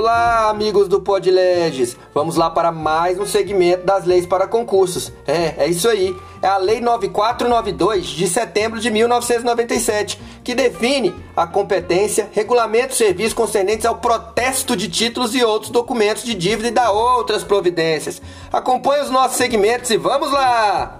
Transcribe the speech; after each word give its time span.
Olá, 0.00 0.48
amigos 0.48 0.88
do 0.88 0.98
Podleges! 0.98 1.94
Vamos 2.14 2.34
lá 2.34 2.48
para 2.48 2.72
mais 2.72 3.18
um 3.18 3.26
segmento 3.26 3.84
das 3.84 4.06
leis 4.06 4.24
para 4.24 4.46
concursos. 4.46 5.12
É, 5.26 5.64
é 5.64 5.68
isso 5.68 5.86
aí. 5.86 6.16
É 6.40 6.46
a 6.46 6.56
Lei 6.56 6.80
9492 6.80 8.06
de 8.06 8.26
setembro 8.26 8.80
de 8.80 8.90
1997, 8.90 10.18
que 10.42 10.54
define 10.54 11.14
a 11.36 11.46
competência, 11.46 12.30
regulamento 12.32 12.94
e 12.94 12.96
serviços 12.96 13.34
concernentes 13.34 13.84
ao 13.84 13.98
protesto 13.98 14.74
de 14.74 14.88
títulos 14.88 15.34
e 15.34 15.44
outros 15.44 15.70
documentos 15.70 16.22
de 16.22 16.32
dívida 16.32 16.68
e 16.68 16.70
da 16.70 16.90
outras 16.90 17.44
providências. 17.44 18.22
Acompanhe 18.50 19.02
os 19.02 19.10
nossos 19.10 19.36
segmentos 19.36 19.90
e 19.90 19.98
vamos 19.98 20.32
lá! 20.32 20.99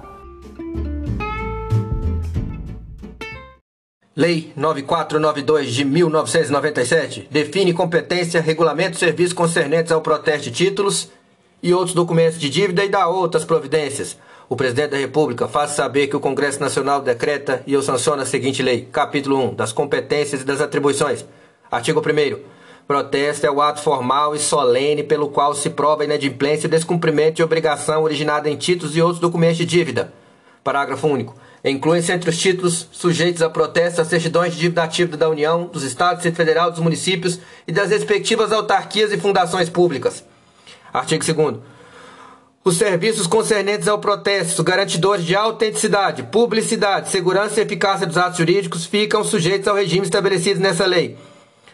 Lei 4.21 4.53
9492 4.55 5.73
de 5.73 5.83
1997 5.83 7.27
define 7.31 7.73
competência, 7.73 8.39
regulamento 8.39 8.99
e 8.99 9.01
serviços 9.01 9.33
concernentes 9.33 9.91
ao 9.91 10.03
protesto 10.03 10.43
de 10.43 10.51
títulos 10.51 11.11
e 11.63 11.73
outros 11.73 11.95
documentos 11.95 12.39
de 12.39 12.51
dívida 12.51 12.85
e 12.85 12.91
dá 12.91 13.09
outras 13.09 13.47
providências. 13.47 14.19
O 14.47 14.55
Presidente 14.55 14.91
da 14.91 14.99
República 14.99 15.49
faz 15.49 15.71
saber 15.71 16.09
que 16.09 16.17
o 16.17 16.21
Congresso 16.21 16.61
Nacional 16.61 17.01
decreta 17.01 17.63
e 17.67 17.73
eu 17.73 17.81
sanciono 17.81 18.21
a 18.21 18.27
seguinte 18.27 18.63
lei. 18.63 18.87
Capítulo 18.93 19.53
1. 19.53 19.55
Das 19.55 19.73
competências 19.73 20.43
e 20.43 20.45
das 20.45 20.61
atribuições. 20.61 21.25
Artigo 21.71 22.01
1 22.01 22.41
Protesto 22.87 23.47
é 23.47 23.51
o 23.51 23.63
ato 23.63 23.81
formal 23.81 24.35
e 24.35 24.39
solene 24.39 25.03
pelo 25.03 25.31
qual 25.31 25.55
se 25.55 25.71
prova 25.71 26.05
inadimplência 26.05 26.67
e 26.67 26.71
descumprimento 26.71 27.37
de 27.37 27.43
obrigação 27.43 28.03
originada 28.03 28.51
em 28.51 28.57
títulos 28.57 28.95
e 28.95 29.01
outros 29.01 29.19
documentos 29.19 29.57
de 29.57 29.65
dívida. 29.65 30.13
Parágrafo 30.63 31.09
único. 31.09 31.35
Incluem-se 31.65 32.11
entre 32.13 32.31
os 32.31 32.39
títulos 32.39 32.89
sujeitos 32.91 33.43
a 33.43 33.51
protesto 33.51 34.01
as 34.01 34.09
certidões 34.09 34.55
de 34.55 34.61
dívida 34.61 34.83
ativa 34.83 35.17
da 35.17 35.29
União, 35.29 35.67
dos 35.67 35.83
Estados 35.83 36.25
e 36.25 36.33
Federal, 36.33 36.71
dos 36.71 36.81
municípios 36.81 37.39
e 37.67 37.73
das 37.73 37.91
respectivas 37.91 38.51
autarquias 38.53 39.13
e 39.13 39.19
fundações 39.19 39.69
públicas. 39.69 40.25
Artigo 40.93 41.25
2 41.25 41.71
os 42.63 42.77
serviços 42.77 43.27
concernentes 43.27 43.89
ao 43.89 43.99
protesto, 43.99 44.63
garantidores 44.63 45.25
de 45.25 45.35
autenticidade, 45.35 46.25
publicidade, 46.25 47.09
segurança 47.09 47.59
e 47.59 47.63
eficácia 47.63 48.07
dos 48.07 48.19
atos 48.19 48.37
jurídicos, 48.37 48.85
ficam 48.85 49.25
sujeitos 49.25 49.67
ao 49.67 49.75
regime 49.75 50.05
estabelecido 50.05 50.61
nessa 50.61 50.85
lei. 50.85 51.17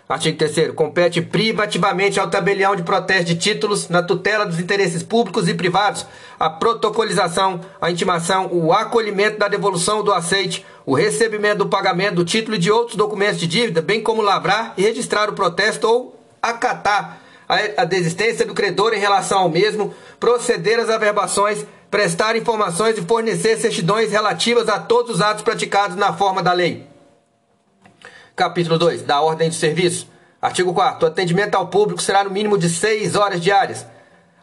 Artigo 0.09 0.39
3 0.39 0.73
Compete 0.73 1.21
privativamente 1.21 2.21
ao 2.21 2.31
tabelião 2.31 2.77
de 2.77 2.85
protesto 2.85 3.25
de 3.25 3.35
títulos, 3.35 3.89
na 3.89 4.03
tutela 4.05 4.47
dos 4.47 4.61
interesses 4.61 5.03
públicos 5.03 5.49
e 5.49 5.55
privados, 5.55 6.07
a 6.39 6.49
protocolização, 6.49 7.61
a 7.81 7.91
intimação, 7.91 8.49
o 8.53 8.73
acolhimento 8.73 9.39
da 9.39 9.49
devolução 9.49 10.05
do 10.05 10.13
aceite, 10.13 10.65
o 10.85 10.95
recebimento 10.95 11.59
do 11.59 11.69
pagamento 11.69 12.17
do 12.17 12.25
título 12.25 12.55
e 12.57 12.61
de 12.61 12.71
outros 12.71 12.97
documentos 12.97 13.41
de 13.41 13.49
dívida, 13.49 13.83
bem 13.83 14.01
como 14.01 14.23
lavrar 14.23 14.75
e 14.77 14.83
registrar 14.83 15.29
o 15.29 15.33
protesto 15.33 15.89
ou 15.89 16.21
acatar 16.41 17.21
a 17.77 17.85
desistência 17.85 18.47
do 18.47 18.55
credor 18.55 18.93
em 18.93 18.99
relação 18.99 19.39
ao 19.39 19.49
mesmo, 19.49 19.93
proceder 20.21 20.79
às 20.79 20.91
averbações, 20.91 21.65
prestar 21.91 22.37
informações 22.37 22.97
e 22.97 23.03
fornecer 23.03 23.57
certidões 23.57 24.13
relativas 24.13 24.69
a 24.69 24.79
todos 24.79 25.17
os 25.17 25.21
atos 25.21 25.43
praticados 25.43 25.97
na 25.97 26.13
forma 26.13 26.43
da 26.43 26.53
lei. 26.53 26.96
Capítulo 28.37 28.79
2. 28.79 29.01
Da 29.01 29.23
ordem 29.23 29.49
de 29.49 29.55
serviço. 29.55 30.07
Artigo 30.43 30.75
4 30.75 31.07
O 31.07 31.09
atendimento 31.09 31.55
ao 31.55 31.69
público 31.69 32.03
será 32.03 32.23
no 32.23 32.29
mínimo 32.29 32.59
de 32.59 32.69
6 32.69 33.17
horas 33.17 33.41
diárias. 33.41 33.87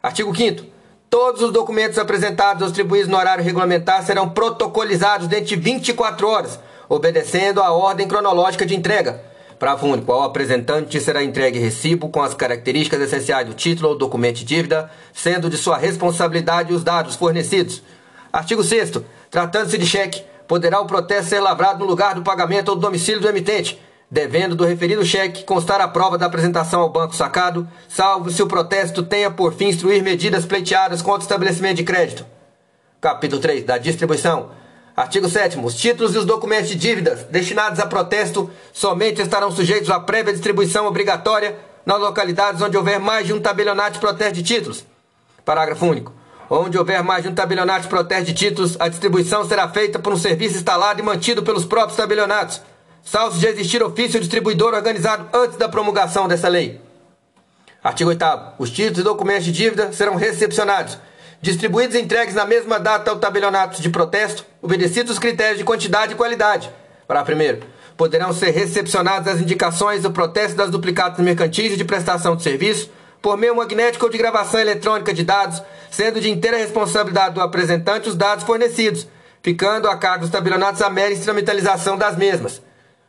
Artigo 0.02 0.36
5 0.36 0.66
Todos 1.12 1.44
os 1.44 1.54
documentos 1.54 2.00
apresentados 2.00 2.64
ou 2.64 2.70
distribuídos 2.70 3.08
no 3.08 3.16
horário 3.16 3.44
regulamentar 3.44 4.04
serão 4.04 4.28
protocolizados 4.28 5.28
dentro 5.28 5.46
de 5.46 5.56
24 5.58 6.28
horas, 6.28 6.60
obedecendo 6.90 7.62
à 7.62 7.72
ordem 7.72 8.08
cronológica 8.08 8.66
de 8.66 8.76
entrega. 8.76 9.22
Parágrafo 9.60 9.86
único. 9.86 10.12
Ao 10.12 10.24
apresentante 10.24 11.00
será 11.00 11.24
entregue 11.24 11.60
recibo 11.60 12.10
com 12.10 12.24
as 12.24 12.34
características 12.34 13.00
essenciais 13.00 13.46
do 13.46 13.54
título 13.54 13.90
ou 13.90 13.96
documento 13.96 14.38
de 14.38 14.46
dívida, 14.46 14.90
sendo 15.14 15.52
de 15.52 15.58
sua 15.58 15.78
responsabilidade 15.78 16.74
os 16.74 16.84
dados 16.84 17.16
fornecidos. 17.16 17.84
Artigo 18.32 18.64
6 18.64 18.94
Tratando-se 19.30 19.78
de 19.78 19.86
cheque, 19.86 20.24
poderá 20.54 20.80
o 20.80 20.86
protesto 20.86 21.32
ser 21.32 21.40
lavrado 21.40 21.80
no 21.80 21.90
lugar 21.90 22.14
do 22.14 22.22
pagamento 22.22 22.70
ou 22.70 22.76
do 22.76 22.82
domicílio 22.82 23.20
do 23.20 23.28
emitente, 23.28 23.82
devendo 24.08 24.56
do 24.56 24.64
referido 24.64 25.04
cheque 25.04 25.44
constar 25.44 25.82
a 25.82 25.88
prova 25.88 26.16
da 26.16 26.28
apresentação 26.28 26.82
ao 26.82 26.92
banco 26.92 27.16
sacado, 27.16 27.68
salvo 27.90 28.30
se 28.30 28.44
o 28.44 28.46
protesto 28.46 29.02
tenha 29.02 29.32
por 29.32 29.56
fim 29.56 29.70
instruir 29.70 30.04
medidas 30.04 30.46
pleiteadas 30.46 31.02
contra 31.02 31.22
o 31.22 31.24
estabelecimento 31.24 31.78
de 31.78 31.84
crédito. 31.84 32.24
Capítulo 33.02 33.42
3 33.42 33.64
da 33.64 33.80
distribuição. 33.80 34.52
Artigo 34.96 35.28
7 35.28 35.58
Os 35.58 35.74
títulos 35.74 36.14
e 36.14 36.20
os 36.20 36.26
documentos 36.26 36.70
de 36.70 36.76
dívidas 36.76 37.24
destinados 37.24 37.80
a 37.80 37.88
protesto 37.88 38.48
somente 38.72 39.24
estarão 39.24 39.50
sujeitos 39.50 39.90
à 39.90 40.00
prévia 40.00 40.34
distribuição 40.34 40.86
obrigatória 40.86 41.58
nas 41.84 42.00
localidades 42.00 42.62
onde 42.62 42.78
houver 42.78 43.00
mais 43.00 43.26
de 43.26 43.34
um 43.34 43.42
tabelionato 43.42 43.94
de 43.94 44.00
protesto 44.00 44.36
de 44.36 44.44
títulos. 44.44 44.86
Parágrafo 45.44 45.84
único. 45.88 46.14
Onde 46.50 46.78
houver 46.78 47.04
mais 47.04 47.24
de 47.24 47.30
um 47.30 47.34
tabelionato 47.34 47.84
de 47.84 47.88
protesto 47.88 48.26
de 48.26 48.34
títulos, 48.34 48.76
a 48.80 48.88
distribuição 48.88 49.46
será 49.46 49.68
feita 49.70 49.98
por 50.00 50.14
um 50.14 50.18
serviço 50.18 50.58
instalado 50.58 51.00
e 51.00 51.04
mantido 51.04 51.44
pelos 51.44 51.66
próprios 51.66 51.98
tabelionatos, 51.98 52.62
salvo 53.04 53.38
de 53.38 53.48
existir 53.48 53.82
ofício 53.82 54.20
distribuidor 54.20 54.74
organizado 54.74 55.28
antes 55.34 55.58
da 55.58 55.70
promulgação 55.70 56.28
dessa 56.28 56.48
lei. 56.48 56.82
Artigo 57.84 58.10
8 58.10 58.26
Os 58.60 58.70
títulos 58.70 59.00
e 59.00 59.04
documentos 59.04 59.46
de 59.46 59.52
dívida 59.52 59.92
serão 59.92 60.16
recepcionados, 60.16 60.98
distribuídos 61.42 61.96
e 61.96 62.02
entregues 62.02 62.36
na 62.36 62.46
mesma 62.46 62.80
data 62.80 63.12
ao 63.12 63.20
tabelionato 63.20 63.82
de 63.82 63.90
protesto, 63.90 64.46
obedecidos 64.62 65.14
os 65.14 65.20
critérios 65.20 65.58
de 65.58 65.66
quantidade 65.66 66.14
e 66.14 66.16
qualidade. 66.16 66.70
Para 67.08 67.24
primeiro, 67.24 67.66
poderão 67.98 68.32
ser 68.32 68.52
recepcionadas 68.52 69.36
as 69.36 69.42
indicações 69.42 70.04
do 70.04 70.12
protesto 70.12 70.56
das 70.56 70.70
duplicatas 70.70 71.24
mercantis 71.24 71.74
e 71.74 71.78
de 71.78 71.84
prestação 71.84 72.36
de 72.36 72.44
serviço, 72.44 72.90
por 73.22 73.38
meio 73.38 73.56
magnético 73.56 74.06
ou 74.06 74.12
de 74.12 74.18
gravação 74.18 74.60
eletrônica 74.60 75.14
de 75.14 75.24
dados, 75.24 75.62
sendo 75.94 76.20
de 76.20 76.28
inteira 76.28 76.58
responsabilidade 76.58 77.36
do 77.36 77.42
apresentante 77.42 78.10
os 78.10 78.16
dados 78.16 78.44
fornecidos, 78.44 79.08
ficando 79.44 79.88
a 79.88 79.96
cargo 79.96 80.22
dos 80.22 80.32
tabelionatos 80.32 80.82
a 80.82 80.90
mera 80.90 81.14
instrumentalização 81.14 81.96
das 81.96 82.18
mesmas. 82.18 82.60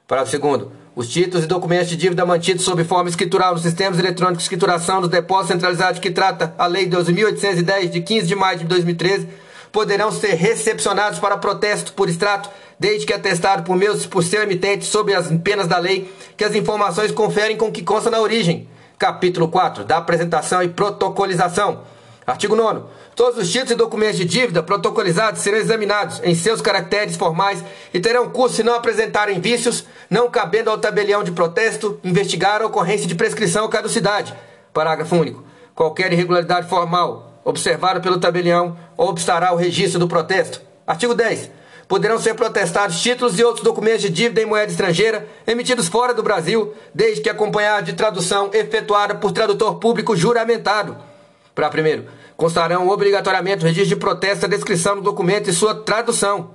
Parágrafo 0.07 0.31
segundo. 0.31 0.71
Os 0.95 1.09
títulos 1.09 1.47
e 1.47 1.49
documentos 1.49 1.89
de 1.89 1.97
dívida 1.97 2.27
mantidos 2.27 2.63
sob 2.63 2.85
forma 2.85 3.09
escritural 3.09 3.55
nos 3.55 3.63
sistemas 3.63 3.99
eletrônicos 3.99 4.41
de 4.41 4.45
escrituração 4.45 5.01
dos 5.01 5.09
depósitos 5.09 5.55
centralizados 5.55 5.99
que 5.99 6.11
trata 6.11 6.55
a 6.59 6.67
Lei 6.67 6.87
12.810, 6.87 7.89
de 7.89 8.03
15 8.03 8.27
de 8.27 8.37
maio 8.37 8.59
de 8.59 8.65
2013, 8.67 9.29
poderão 9.73 10.13
ser 10.13 10.35
recepcionados 10.35 11.19
para 11.19 11.39
protesto 11.39 11.95
por 11.95 12.11
extrato, 12.11 12.51
desde 12.79 13.07
que 13.07 13.15
atestado 13.15 13.63
por 13.63 13.77
meus 13.77 14.05
por 14.05 14.23
seu 14.23 14.43
emitente 14.43 14.85
sob 14.85 15.15
as 15.15 15.29
penas 15.39 15.67
da 15.67 15.79
lei, 15.79 16.13
que 16.37 16.45
as 16.45 16.55
informações 16.55 17.11
conferem 17.11 17.57
com 17.57 17.69
o 17.69 17.73
que 17.73 17.83
consta 17.83 18.11
na 18.11 18.21
origem, 18.21 18.69
Capítulo 18.99 19.49
4 19.49 19.85
da 19.85 19.97
apresentação 19.97 20.63
e 20.63 20.69
protocolização. 20.69 21.94
Artigo 22.27 22.57
9. 22.57 22.83
Todos 23.15 23.39
os 23.39 23.51
títulos 23.51 23.73
e 23.73 23.75
documentos 23.75 24.17
de 24.17 24.25
dívida 24.25 24.63
protocolizados 24.63 25.43
serão 25.43 25.59
examinados 25.59 26.21
em 26.25 26.35
seus 26.35 26.61
caracteres 26.63 27.17
formais 27.17 27.63
e 27.93 28.01
terão 28.01 28.31
curso 28.31 28.57
se 28.57 28.63
não 28.63 28.75
apresentarem 28.75 29.41
vícios, 29.41 29.85
não 30.09 30.31
cabendo 30.31 30.71
ao 30.71 30.79
tabelião 30.79 31.23
de 31.23 31.33
protesto 31.33 32.01
investigar 32.03 32.63
a 32.63 32.67
ocorrência 32.67 33.07
de 33.07 33.15
prescrição 33.15 33.65
ou 33.65 33.69
caducidade. 33.69 34.35
Parágrafo 34.73 35.17
único. 35.17 35.45
Qualquer 35.75 36.13
irregularidade 36.13 36.69
formal 36.69 37.41
observada 37.45 38.01
pelo 38.01 38.19
tabelião 38.19 38.77
obstará 38.97 39.53
o 39.53 39.57
registro 39.57 40.01
do 40.01 40.09
protesto. 40.09 40.63
Artigo 40.87 41.15
10 41.15 41.51
poderão 41.87 42.19
ser 42.19 42.35
protestados 42.35 43.01
títulos 43.03 43.39
e 43.39 43.45
outros 43.45 43.63
documentos 43.63 44.01
de 44.01 44.09
dívida 44.09 44.41
em 44.41 44.47
moeda 44.47 44.71
estrangeira 44.71 45.29
emitidos 45.47 45.87
fora 45.87 46.15
do 46.15 46.23
Brasil, 46.23 46.75
desde 46.95 47.21
que 47.21 47.29
acompanhados 47.29 47.85
de 47.85 47.93
tradução 47.93 48.49
efetuada 48.55 49.15
por 49.15 49.33
tradutor 49.33 49.77
público 49.77 50.17
juramentado. 50.17 50.97
Para 51.55 51.69
primeiro, 51.69 52.07
constarão 52.37 52.89
obrigatoriamente 52.89 53.65
o 53.65 53.69
registro 53.69 53.95
de 53.95 53.97
protesto, 53.97 54.47
a 54.47 54.49
descrição 54.49 54.97
do 54.97 55.03
documento 55.03 55.49
e 55.49 55.53
sua 55.53 55.75
tradução. 55.75 56.51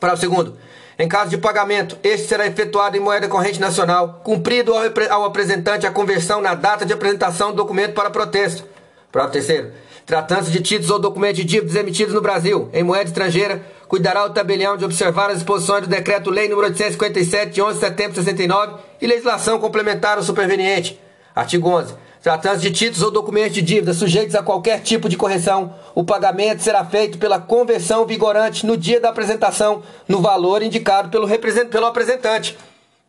Para 0.00 0.14
o 0.14 0.16
segundo, 0.16 0.56
em 0.98 1.06
caso 1.06 1.30
de 1.30 1.38
pagamento, 1.38 1.98
este 2.02 2.26
será 2.26 2.46
efetuado 2.46 2.96
em 2.96 3.00
moeda 3.00 3.28
corrente 3.28 3.60
nacional, 3.60 4.20
cumprido 4.24 4.72
ao 5.10 5.24
apresentante 5.24 5.86
a 5.86 5.90
conversão 5.90 6.40
na 6.40 6.54
data 6.54 6.86
de 6.86 6.92
apresentação 6.92 7.50
do 7.50 7.56
documento 7.56 7.92
para 7.92 8.10
protesto. 8.10 8.64
Para 9.12 9.26
o 9.26 9.28
terceiro, 9.28 9.72
tratando-se 10.06 10.50
de 10.50 10.60
títulos 10.60 10.90
ou 10.90 10.98
documentos 10.98 11.36
de 11.36 11.44
dívidas 11.44 11.76
emitidos 11.76 12.14
no 12.14 12.22
Brasil 12.22 12.70
em 12.72 12.82
moeda 12.82 13.04
estrangeira, 13.04 13.62
cuidará 13.86 14.24
o 14.24 14.30
tabelião 14.30 14.76
de 14.76 14.84
observar 14.84 15.30
as 15.30 15.36
disposições 15.36 15.82
do 15.82 15.88
Decreto-Lei 15.88 16.48
nº 16.48 16.56
857, 16.56 17.52
de 17.52 17.62
11 17.62 17.74
de 17.74 17.80
setembro 17.80 18.12
de 18.12 18.18
69 18.20 18.80
e 19.00 19.06
legislação 19.06 19.58
complementar 19.58 20.16
ou 20.16 20.24
superveniente. 20.24 20.98
Artigo 21.34 21.68
11. 21.68 21.94
Tratando-se 22.26 22.62
de 22.62 22.72
títulos 22.72 23.02
ou 23.04 23.10
documentos 23.12 23.54
de 23.54 23.62
dívida 23.62 23.94
sujeitos 23.94 24.34
a 24.34 24.42
qualquer 24.42 24.80
tipo 24.80 25.08
de 25.08 25.16
correção, 25.16 25.72
o 25.94 26.02
pagamento 26.02 26.60
será 26.60 26.84
feito 26.84 27.18
pela 27.18 27.38
conversão 27.38 28.04
vigorante 28.04 28.66
no 28.66 28.76
dia 28.76 29.00
da 29.00 29.10
apresentação, 29.10 29.84
no 30.08 30.20
valor 30.20 30.60
indicado 30.60 31.08
pelo, 31.08 31.28
pelo 31.70 31.86
apresentante. 31.86 32.58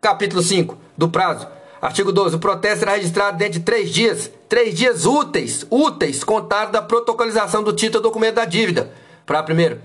Capítulo 0.00 0.40
5. 0.40 0.78
Do 0.96 1.08
prazo. 1.08 1.48
Artigo 1.82 2.12
12. 2.12 2.36
O 2.36 2.38
protesto 2.38 2.78
será 2.78 2.92
registrado 2.92 3.36
dentro 3.36 3.54
de 3.54 3.64
três 3.64 3.90
dias, 3.90 4.30
três 4.48 4.72
dias 4.72 5.04
úteis, 5.04 5.66
úteis, 5.68 6.22
contado 6.22 6.70
da 6.70 6.80
protocolização 6.80 7.64
do 7.64 7.72
título 7.72 7.98
ou 7.98 8.10
documento 8.12 8.36
da 8.36 8.44
dívida. 8.44 8.88
Para 9.26 9.42
primeiro, 9.42 9.80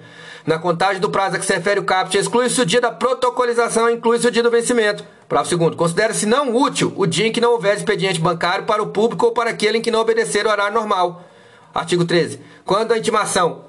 Na 0.46 0.60
contagem 0.60 1.02
do 1.02 1.10
prazo 1.10 1.38
a 1.38 1.40
que 1.40 1.46
se 1.46 1.56
refere 1.56 1.80
o 1.80 1.86
caput, 1.86 2.16
exclui-se 2.16 2.62
o 2.62 2.66
dia 2.68 2.80
da 2.80 2.92
protocolização 2.92 3.90
inclui-se 3.90 4.28
o 4.28 4.32
dia 4.32 4.44
do 4.44 4.52
vencimento. 4.52 5.04
Parágrafo 5.34 5.50
segundo. 5.50 5.76
Considera-se 5.76 6.28
não 6.28 6.56
útil 6.56 6.94
o 6.96 7.08
dia 7.08 7.26
em 7.26 7.32
que 7.32 7.42
não 7.42 7.54
houver 7.54 7.76
expediente 7.76 8.20
bancário 8.20 8.66
para 8.66 8.84
o 8.84 8.88
público 8.88 9.26
ou 9.26 9.32
para 9.32 9.50
aquele 9.50 9.80
em 9.80 9.82
que 9.82 9.90
não 9.90 10.00
obedecer 10.00 10.46
o 10.46 10.50
horário 10.50 10.76
normal. 10.76 11.24
Artigo 11.74 12.06
13. 12.06 12.40
Quando 12.64 12.92
a 12.92 12.98
intimação 13.00 13.66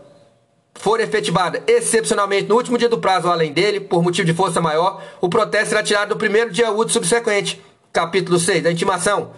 for 0.75 1.01
efetivada 1.01 1.63
excepcionalmente 1.67 2.49
no 2.49 2.57
último 2.57 2.77
dia 2.77 2.89
do 2.89 2.99
prazo 2.99 3.29
ou 3.29 3.33
além 3.33 3.51
dele, 3.51 3.81
por 3.81 4.03
motivo 4.03 4.27
de 4.27 4.35
força 4.35 4.61
maior, 4.61 5.03
o 5.23 5.29
protesto 5.29 5.71
será 5.71 5.83
tirado 5.83 6.11
do 6.11 6.17
primeiro 6.17 6.51
dia 6.51 6.71
útil 6.71 6.93
subsequente. 6.93 7.63
Capítulo 7.91 8.39
6 8.39 8.63
da 8.63 8.71
intimação. 8.71 9.31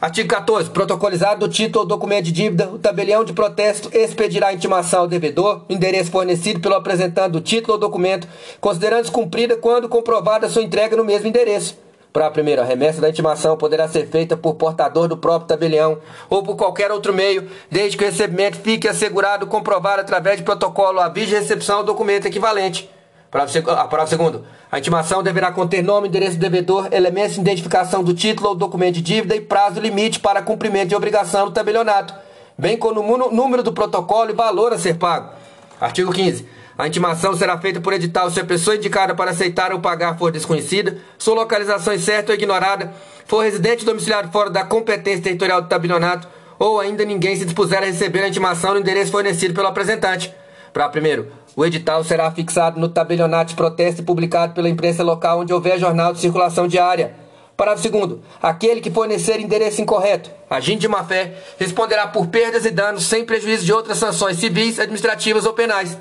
Artigo 0.00 0.28
14. 0.28 0.70
Protocolizado 0.70 1.46
o 1.46 1.48
título 1.48 1.80
ou 1.80 1.88
documento 1.88 2.26
de 2.26 2.32
dívida, 2.32 2.68
o 2.68 2.78
tabelião 2.78 3.24
de 3.24 3.32
protesto 3.32 3.90
expedirá 3.92 4.48
a 4.48 4.52
intimação 4.52 5.00
ao 5.00 5.08
devedor, 5.08 5.62
endereço 5.68 6.12
fornecido 6.12 6.60
pelo 6.60 6.76
apresentante 6.76 7.32
do 7.32 7.40
título 7.40 7.72
ou 7.72 7.80
documento, 7.80 8.28
considerando-se 8.60 9.10
cumprida 9.10 9.56
quando 9.56 9.88
comprovada 9.88 10.48
sua 10.48 10.62
entrega 10.62 10.96
no 10.96 11.04
mesmo 11.04 11.26
endereço. 11.26 11.76
Para 12.12 12.28
a 12.28 12.30
primeira, 12.30 12.62
a 12.62 12.64
remessa 12.64 13.00
da 13.00 13.10
intimação 13.10 13.56
poderá 13.56 13.88
ser 13.88 14.06
feita 14.06 14.36
por 14.36 14.54
portador 14.54 15.08
do 15.08 15.16
próprio 15.16 15.48
tabelião 15.48 15.98
ou 16.30 16.44
por 16.44 16.54
qualquer 16.54 16.92
outro 16.92 17.12
meio, 17.12 17.50
desde 17.68 17.96
que 17.96 18.04
o 18.04 18.06
recebimento 18.06 18.56
fique 18.58 18.86
assegurado 18.86 19.48
comprovado 19.48 20.00
através 20.02 20.36
de 20.36 20.44
protocolo, 20.44 21.00
aviso 21.00 21.30
de 21.30 21.34
recepção 21.34 21.78
ou 21.78 21.84
documento 21.84 22.26
equivalente. 22.26 22.88
Parágrafo 23.30 24.08
segundo. 24.08 24.44
A 24.72 24.78
intimação 24.78 25.22
deverá 25.22 25.52
conter 25.52 25.82
nome, 25.82 26.08
endereço 26.08 26.36
do 26.36 26.40
devedor, 26.40 26.88
elementos 26.90 27.34
de 27.34 27.40
identificação 27.40 28.02
do 28.02 28.14
título 28.14 28.50
ou 28.50 28.54
documento 28.54 28.94
de 28.94 29.02
dívida 29.02 29.36
e 29.36 29.40
prazo 29.40 29.80
limite 29.80 30.18
para 30.18 30.42
cumprimento 30.42 30.88
de 30.88 30.96
obrigação 30.96 31.46
do 31.46 31.52
tabelionato, 31.52 32.14
bem 32.56 32.76
como 32.76 33.00
o 33.00 33.30
número 33.30 33.62
do 33.62 33.72
protocolo 33.72 34.30
e 34.30 34.34
valor 34.34 34.72
a 34.72 34.78
ser 34.78 34.96
pago. 34.96 35.32
Artigo 35.78 36.12
15. 36.12 36.48
A 36.78 36.86
intimação 36.86 37.36
será 37.36 37.58
feita 37.58 37.80
por 37.80 37.92
edital 37.92 38.30
se 38.30 38.40
a 38.40 38.44
pessoa 38.44 38.76
indicada 38.76 39.14
para 39.14 39.32
aceitar 39.32 39.72
ou 39.72 39.80
pagar 39.80 40.16
for 40.16 40.30
desconhecida, 40.30 40.96
sua 41.18 41.34
localização 41.34 41.92
incerta 41.92 42.32
ou 42.32 42.38
ignorada, 42.38 42.94
for 43.26 43.40
residente 43.42 43.84
domiciliado 43.84 44.30
fora 44.30 44.48
da 44.48 44.64
competência 44.64 45.24
territorial 45.24 45.60
do 45.60 45.68
tabelionato, 45.68 46.28
ou 46.58 46.80
ainda 46.80 47.04
ninguém 47.04 47.36
se 47.36 47.44
dispuser 47.44 47.82
a 47.82 47.86
receber 47.86 48.22
a 48.22 48.28
intimação 48.28 48.74
no 48.74 48.80
endereço 48.80 49.10
fornecido 49.10 49.54
pelo 49.54 49.66
apresentante. 49.66 50.32
Para 50.72 50.88
primeiro, 50.88 51.32
o 51.56 51.64
edital 51.64 52.04
será 52.04 52.30
fixado 52.30 52.78
no 52.78 52.88
tabelionato 52.88 53.50
de 53.50 53.56
protesto 53.56 54.00
e 54.02 54.04
publicado 54.04 54.54
pela 54.54 54.68
imprensa 54.68 55.02
local 55.02 55.40
onde 55.40 55.52
houver 55.52 55.78
jornal 55.78 56.12
de 56.12 56.20
circulação 56.20 56.68
diária. 56.68 57.14
Parágrafo 57.56 57.82
segundo, 57.82 58.22
aquele 58.40 58.80
que 58.80 58.90
fornecer 58.90 59.40
endereço 59.40 59.82
incorreto, 59.82 60.30
agindo 60.48 60.78
de 60.78 60.86
má 60.86 61.02
fé, 61.02 61.34
responderá 61.58 62.06
por 62.06 62.28
perdas 62.28 62.64
e 62.64 62.70
danos 62.70 63.04
sem 63.06 63.24
prejuízo 63.24 63.64
de 63.64 63.72
outras 63.72 63.98
sanções 63.98 64.36
civis, 64.36 64.78
administrativas 64.78 65.44
ou 65.44 65.52
penais 65.52 65.98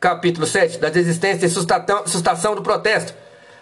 capítulo 0.00 0.46
7, 0.46 0.78
da 0.78 0.88
desistência 0.88 1.46
e 1.46 1.50
sustação 1.50 2.54
do 2.54 2.62
protesto. 2.62 3.14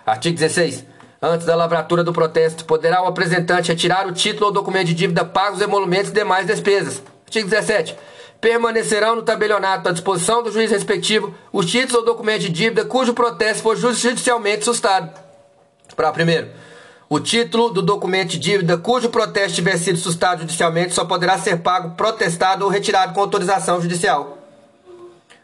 Artigo 0.05 0.37
16. 0.37 0.85
Antes 1.21 1.47
da 1.47 1.57
lavratura 1.57 2.05
do 2.05 2.13
protesto, 2.13 2.65
poderá 2.65 3.03
o 3.03 3.07
apresentante 3.07 3.69
retirar 3.69 4.07
o 4.07 4.13
título 4.13 4.47
ou 4.47 4.53
documento 4.53 4.89
de 4.89 4.95
dívida 4.95 5.25
pagos, 5.25 5.61
emolumentos 5.61 6.11
e 6.11 6.15
demais 6.15 6.47
despesas. 6.47 7.03
Artigo 7.25 7.49
17. 7.49 7.97
Permanecerão 8.41 9.17
no 9.17 9.23
tabelionato 9.23 9.89
à 9.89 9.93
disposição 9.93 10.43
do 10.43 10.53
juiz 10.53 10.71
respectivo 10.71 11.35
os 11.53 11.67
títulos 11.67 11.95
ou 11.95 12.05
documentos 12.05 12.45
de 12.45 12.51
dívida 12.51 12.85
cujo 12.85 13.15
protesto 13.15 13.63
for 13.63 13.77
judicialmente 13.77 14.65
sustado. 14.65 15.11
Para 15.95 16.13
primeiro, 16.13 16.49
o 17.09 17.21
título 17.21 17.71
do 17.71 17.81
documento 17.81 18.31
de 18.31 18.39
dívida 18.39 18.77
cujo 18.77 19.09
protesto 19.09 19.55
tiver 19.55 19.79
sido 19.79 19.97
sustado 19.97 20.41
judicialmente 20.41 20.93
só 20.93 21.05
poderá 21.05 21.39
ser 21.39 21.59
pago, 21.59 21.95
protestado 21.97 22.65
ou 22.65 22.71
retirado 22.71 23.15
com 23.15 23.21
autorização 23.21 23.81
judicial. 23.81 24.37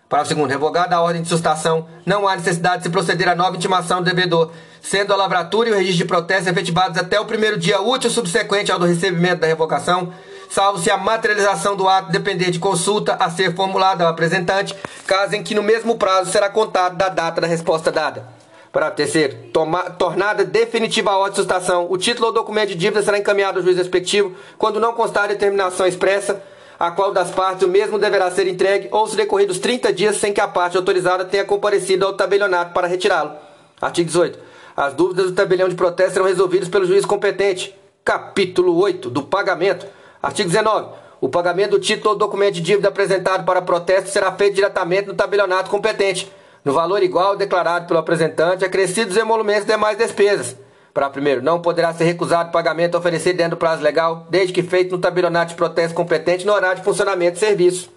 Para 0.08 0.22
o 0.22 0.26
segundo, 0.26 0.50
revogada 0.50 0.94
a 0.94 1.00
ordem 1.00 1.22
de 1.22 1.28
sustação, 1.28 1.88
não 2.04 2.28
há 2.28 2.36
necessidade 2.36 2.78
de 2.78 2.82
se 2.82 2.90
proceder 2.90 3.30
à 3.30 3.34
nova 3.34 3.56
intimação 3.56 4.02
do 4.02 4.04
devedor, 4.04 4.50
sendo 4.82 5.10
a 5.10 5.16
lavratura 5.16 5.70
e 5.70 5.72
o 5.72 5.74
registro 5.74 6.04
de 6.04 6.04
protesto 6.04 6.50
efetivados 6.50 6.98
até 6.98 7.18
o 7.18 7.24
primeiro 7.24 7.58
dia 7.58 7.80
útil 7.80 8.10
subsequente 8.10 8.70
ao 8.70 8.78
do 8.78 8.84
recebimento 8.84 9.40
da 9.40 9.46
revogação, 9.46 10.12
salvo 10.52 10.78
se 10.78 10.90
a 10.90 10.98
materialização 10.98 11.74
do 11.74 11.88
ato 11.88 12.12
depender 12.12 12.50
de 12.50 12.58
consulta 12.58 13.14
a 13.14 13.30
ser 13.30 13.54
formulada 13.54 14.04
ao 14.04 14.10
apresentante, 14.10 14.76
caso 15.06 15.34
em 15.34 15.42
que 15.42 15.54
no 15.54 15.62
mesmo 15.62 15.96
prazo 15.96 16.30
será 16.30 16.50
contado 16.50 16.94
da 16.94 17.08
data 17.08 17.40
da 17.40 17.46
resposta 17.46 17.90
dada. 17.90 18.26
Para 18.70 18.90
terceiro, 18.90 19.34
toma, 19.50 19.82
tornada 19.84 20.44
definitiva 20.44 21.10
a 21.10 21.16
ordem 21.16 21.32
de 21.32 21.36
sustação, 21.36 21.86
o 21.88 21.96
título 21.96 22.26
ou 22.26 22.32
documento 22.34 22.68
de 22.68 22.74
dívida 22.74 23.02
será 23.02 23.18
encaminhado 23.18 23.58
ao 23.58 23.64
juiz 23.64 23.78
respectivo 23.78 24.34
quando 24.58 24.78
não 24.78 24.92
constar 24.92 25.28
determinação 25.28 25.86
expressa 25.86 26.42
a 26.78 26.90
qual 26.90 27.12
das 27.12 27.30
partes 27.30 27.66
o 27.66 27.70
mesmo 27.70 27.98
deverá 27.98 28.30
ser 28.30 28.46
entregue, 28.46 28.88
ou 28.90 29.06
se 29.06 29.16
decorridos 29.16 29.58
30 29.58 29.92
dias 29.92 30.16
sem 30.16 30.32
que 30.32 30.40
a 30.40 30.48
parte 30.48 30.76
autorizada 30.76 31.24
tenha 31.24 31.44
comparecido 31.44 32.04
ao 32.04 32.12
tabelionato 32.12 32.74
para 32.74 32.88
retirá-lo. 32.88 33.32
Artigo 33.80 34.06
18. 34.06 34.38
As 34.76 34.92
dúvidas 34.92 35.26
do 35.26 35.32
tabelião 35.32 35.68
de 35.68 35.76
protesto 35.76 36.14
serão 36.14 36.26
resolvidas 36.26 36.68
pelo 36.68 36.84
juiz 36.84 37.06
competente. 37.06 37.74
Capítulo 38.04 38.76
8 38.76 39.08
do 39.08 39.22
pagamento. 39.22 39.86
Artigo 40.22 40.48
19. 40.48 40.88
O 41.20 41.28
pagamento 41.28 41.72
do 41.72 41.80
título 41.80 42.10
ou 42.10 42.16
documento 42.16 42.54
de 42.54 42.60
dívida 42.60 42.88
apresentado 42.88 43.44
para 43.44 43.60
protesto 43.60 44.08
será 44.08 44.30
feito 44.32 44.54
diretamente 44.54 45.08
no 45.08 45.14
tabelionato 45.14 45.68
competente, 45.68 46.30
no 46.64 46.72
valor 46.72 47.02
igual 47.02 47.36
declarado 47.36 47.86
pelo 47.86 47.98
apresentante, 47.98 48.64
acrescidos 48.64 49.16
emolumentos 49.16 49.64
e 49.64 49.72
demais 49.72 49.98
despesas. 49.98 50.56
Para 50.94 51.10
primeiro, 51.10 51.42
não 51.42 51.60
poderá 51.60 51.92
ser 51.92 52.04
recusado 52.04 52.50
o 52.50 52.52
pagamento 52.52 52.96
oferecido 52.96 53.36
dentro 53.36 53.56
do 53.56 53.56
prazo 53.56 53.82
legal, 53.82 54.26
desde 54.30 54.52
que 54.52 54.62
feito 54.62 54.92
no 54.92 55.00
tabelionato 55.00 55.50
de 55.50 55.56
protesto 55.56 55.94
competente 55.94 56.46
no 56.46 56.52
horário 56.52 56.78
de 56.78 56.84
funcionamento 56.84 57.32
do 57.32 57.40
serviço. 57.40 57.90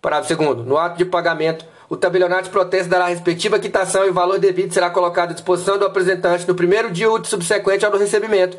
Parágrafo 0.00 0.28
segundo, 0.28 0.64
no 0.64 0.78
ato 0.78 0.98
de 0.98 1.04
pagamento, 1.04 1.64
o 1.88 1.96
tabelionato 1.96 2.44
de 2.44 2.50
protesto 2.50 2.88
dará 2.88 3.04
a 3.04 3.08
respectiva 3.08 3.58
quitação 3.58 4.04
e 4.04 4.10
o 4.10 4.14
valor 4.14 4.38
devido 4.38 4.72
será 4.72 4.90
colocado 4.90 5.30
à 5.30 5.34
disposição 5.34 5.78
do 5.78 5.84
apresentante 5.84 6.48
no 6.48 6.54
primeiro 6.54 6.90
dia 6.90 7.10
útil 7.10 7.30
subsequente 7.30 7.84
ao 7.84 7.92
do 7.92 7.98
recebimento. 7.98 8.56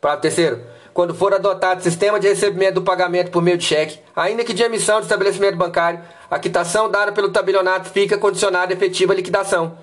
Parágrafo 0.00 0.22
terceiro, 0.22 0.60
quando 0.94 1.12
for 1.12 1.34
adotado 1.34 1.82
sistema 1.82 2.20
de 2.20 2.28
recebimento 2.28 2.76
do 2.76 2.82
pagamento 2.82 3.32
por 3.32 3.42
meio 3.42 3.58
de 3.58 3.64
cheque, 3.64 3.98
ainda 4.14 4.44
que 4.44 4.54
de 4.54 4.62
emissão 4.62 5.00
de 5.00 5.06
estabelecimento 5.06 5.56
bancário, 5.56 6.00
a 6.30 6.38
quitação 6.38 6.88
dada 6.88 7.10
pelo 7.10 7.30
tabelionato 7.30 7.90
fica 7.90 8.16
condicionada 8.16 8.72
à 8.72 8.76
efetiva 8.76 9.12
liquidação. 9.12 9.76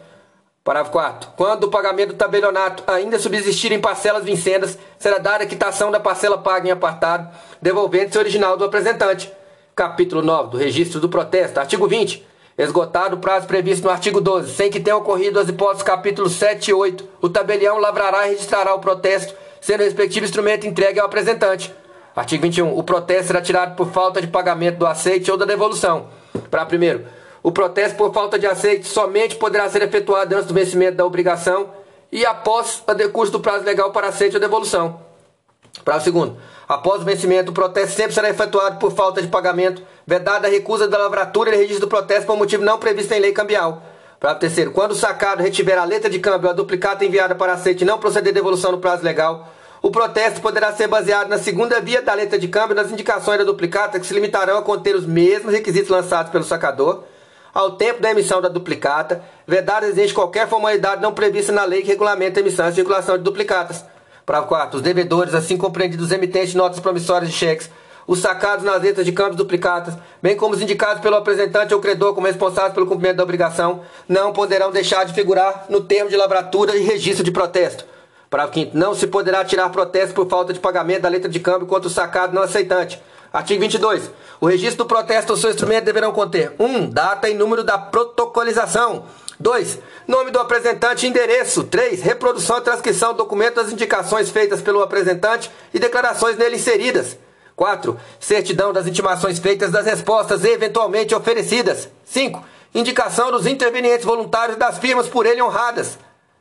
Parágrafo 0.63 0.91
4. 0.91 1.31
Quando 1.35 1.65
o 1.65 1.69
pagamento 1.69 2.09
do 2.09 2.15
tabelionato 2.15 2.83
ainda 2.87 3.19
subsistir 3.19 3.73
em 3.73 3.81
parcelas 3.81 4.23
vincendas, 4.23 4.77
será 4.97 5.17
dada 5.17 5.43
a 5.43 5.47
quitação 5.47 5.91
da 5.91 5.99
parcela 5.99 6.37
paga 6.37 6.67
em 6.67 6.71
apartado, 6.71 7.27
devolvendo-se 7.61 8.17
original 8.17 8.55
do 8.55 8.63
apresentante. 8.63 9.29
Capítulo 9.75 10.21
9 10.21 10.51
do 10.51 10.57
Registro 10.57 11.01
do 11.01 11.09
Protesto. 11.09 11.59
Artigo 11.59 11.87
20. 11.87 12.25
Esgotado 12.57 13.15
o 13.15 13.19
prazo 13.19 13.47
previsto 13.47 13.83
no 13.83 13.89
artigo 13.89 14.21
12, 14.21 14.53
sem 14.53 14.69
que 14.69 14.79
tenham 14.79 14.99
ocorrido 14.99 15.39
as 15.39 15.49
hipóteses 15.49 15.83
capítulos 15.83 16.33
7 16.33 16.69
e 16.69 16.73
8, 16.73 17.07
o 17.21 17.29
tabelião 17.29 17.79
lavrará 17.79 18.27
e 18.27 18.31
registrará 18.31 18.75
o 18.75 18.79
protesto, 18.79 19.33
sendo 19.61 19.81
o 19.81 19.83
respectivo 19.83 20.25
instrumento 20.25 20.67
entregue 20.67 20.99
ao 20.99 21.05
apresentante. 21.05 21.73
Artigo 22.15 22.43
21. 22.43 22.77
O 22.77 22.83
protesto 22.83 23.27
será 23.27 23.41
tirado 23.41 23.75
por 23.75 23.87
falta 23.87 24.19
de 24.19 24.27
pagamento 24.27 24.79
do 24.79 24.85
aceite 24.85 25.31
ou 25.31 25.37
da 25.37 25.45
devolução. 25.45 26.09
Para 26.49 26.65
primeiro, 26.65 27.05
o 27.41 27.51
protesto 27.51 27.95
por 27.95 28.13
falta 28.13 28.37
de 28.37 28.45
aceite 28.45 28.87
somente 28.87 29.35
poderá 29.35 29.69
ser 29.69 29.83
efetuado 29.83 30.35
antes 30.35 30.47
do 30.47 30.53
vencimento 30.53 30.97
da 30.97 31.05
obrigação 31.05 31.69
e 32.11 32.25
após 32.25 32.83
o 32.85 32.93
decurso 32.93 33.31
do 33.31 33.39
prazo 33.39 33.63
legal 33.63 33.91
para 33.91 34.07
aceite 34.07 34.35
ou 34.35 34.41
devolução. 34.41 34.99
Prazo 35.85 36.03
segundo. 36.03 36.37
Após 36.67 37.01
o 37.01 37.05
vencimento, 37.05 37.51
o 37.51 37.53
protesto 37.53 37.95
sempre 37.95 38.13
será 38.13 38.29
efetuado 38.29 38.77
por 38.77 38.91
falta 38.91 39.21
de 39.21 39.27
pagamento, 39.27 39.81
vedada 40.05 40.47
a 40.47 40.51
recusa 40.51 40.87
da 40.87 40.97
lavratura 40.97 41.53
e 41.53 41.57
registro 41.57 41.81
do 41.81 41.89
protesto 41.89 42.25
por 42.25 42.37
motivo 42.37 42.63
não 42.63 42.77
previsto 42.77 43.13
em 43.13 43.19
lei 43.19 43.31
cambial. 43.31 43.81
Prazo 44.21 44.37
terceiro. 44.37 44.69
Quando 44.69 44.91
o 44.91 44.95
sacado 44.95 45.41
retiver 45.41 45.79
a 45.79 45.83
letra 45.83 46.07
de 46.07 46.19
câmbio 46.19 46.45
ou 46.45 46.51
a 46.51 46.55
duplicata 46.55 47.03
enviada 47.03 47.33
para 47.33 47.53
aceite 47.53 47.81
e 47.81 47.85
não 47.85 47.97
proceder 47.97 48.31
devolução 48.31 48.71
no 48.71 48.77
prazo 48.77 49.03
legal, 49.03 49.51
o 49.81 49.89
protesto 49.89 50.39
poderá 50.39 50.71
ser 50.71 50.85
baseado 50.85 51.27
na 51.27 51.39
segunda 51.39 51.81
via 51.81 52.03
da 52.03 52.13
letra 52.13 52.37
de 52.37 52.47
câmbio 52.47 52.75
nas 52.75 52.91
indicações 52.91 53.39
da 53.39 53.43
duplicata 53.43 53.99
que 53.99 54.05
se 54.05 54.13
limitarão 54.13 54.59
a 54.59 54.61
conter 54.61 54.95
os 54.95 55.07
mesmos 55.07 55.51
requisitos 55.51 55.89
lançados 55.89 56.31
pelo 56.31 56.43
sacador 56.43 57.03
ao 57.51 57.71
tempo 57.71 57.99
da 57.99 58.11
emissão 58.11 58.39
da 58.39 58.47
duplicata, 58.47 59.23
vedada 59.47 59.87
existe 59.87 60.13
qualquer 60.13 60.47
formalidade 60.47 61.01
não 61.01 61.15
prevista 61.15 61.51
na 61.51 61.65
lei 61.65 61.81
que 61.81 61.87
regulamenta 61.87 62.39
a 62.39 62.41
emissão 62.41 62.69
e 62.69 62.73
circulação 62.73 63.17
de 63.17 63.23
duplicatas. 63.23 63.83
Parágrafo 64.23 64.49
4. 64.49 64.77
Os 64.77 64.83
devedores, 64.83 65.33
assim 65.33 65.57
compreendidos 65.57 66.05
os 66.05 66.11
emitentes 66.11 66.51
de 66.51 66.57
notas 66.57 66.79
promissórias 66.79 67.31
de 67.31 67.35
cheques, 67.35 67.71
os 68.07 68.19
sacados 68.19 68.65
nas 68.65 68.81
letras 68.81 69.05
de 69.05 69.11
câmbio 69.11 69.35
duplicatas, 69.35 69.93
bem 70.21 70.35
como 70.35 70.53
os 70.53 70.61
indicados 70.61 71.01
pelo 71.01 71.15
apresentante 71.15 71.73
ou 71.73 71.79
credor 71.79 72.13
como 72.13 72.27
responsáveis 72.27 72.73
pelo 72.73 72.87
cumprimento 72.87 73.17
da 73.17 73.23
obrigação, 73.23 73.81
não 74.07 74.33
poderão 74.33 74.71
deixar 74.71 75.05
de 75.05 75.13
figurar 75.13 75.65
no 75.69 75.81
termo 75.81 76.09
de 76.09 76.17
lavratura 76.17 76.75
e 76.75 76.83
registro 76.83 77.23
de 77.23 77.31
protesto. 77.31 77.85
Parágrafo 78.29 78.59
5. 78.59 78.77
Não 78.77 78.95
se 78.95 79.07
poderá 79.07 79.43
tirar 79.43 79.69
protesto 79.69 80.15
por 80.15 80.27
falta 80.27 80.53
de 80.53 80.59
pagamento 80.59 81.01
da 81.01 81.09
letra 81.09 81.29
de 81.29 81.39
câmbio 81.39 81.67
contra 81.67 81.87
o 81.87 81.91
sacado 81.91 82.33
não 82.33 82.41
aceitante 82.41 83.01
Artigo 83.33 83.61
22. 83.61 84.11
O 84.41 84.47
registro 84.47 84.83
do 84.83 84.87
protesto 84.87 85.31
ou 85.31 85.37
seu 85.37 85.49
instrumento 85.49 85.85
deverão 85.85 86.11
conter 86.11 86.53
1. 86.59 86.65
Um, 86.65 86.89
data 86.89 87.29
e 87.29 87.33
número 87.33 87.63
da 87.63 87.77
protocolização. 87.77 89.05
2. 89.39 89.79
Nome 90.05 90.31
do 90.31 90.39
apresentante 90.39 91.05
e 91.05 91.09
endereço. 91.09 91.63
3. 91.63 92.01
Reprodução 92.01 92.57
e 92.57 92.61
transcrição 92.61 93.13
do 93.13 93.19
documento 93.19 93.55
das 93.55 93.71
indicações 93.71 94.29
feitas 94.29 94.61
pelo 94.61 94.81
apresentante 94.81 95.49
e 95.73 95.79
declarações 95.79 96.37
nele 96.37 96.57
inseridas. 96.57 97.17
4. 97.55 97.97
Certidão 98.19 98.73
das 98.73 98.87
intimações 98.87 99.39
feitas 99.39 99.71
das 99.71 99.85
respostas 99.85 100.43
eventualmente 100.43 101.13
oferecidas. 101.15 101.89
5. 102.05 102.43
Indicação 102.73 103.31
dos 103.31 103.45
intervenientes 103.45 104.05
voluntários 104.05 104.57
das 104.57 104.77
firmas 104.77 105.07
por 105.07 105.25
ele 105.25 105.41
honradas. 105.41 105.97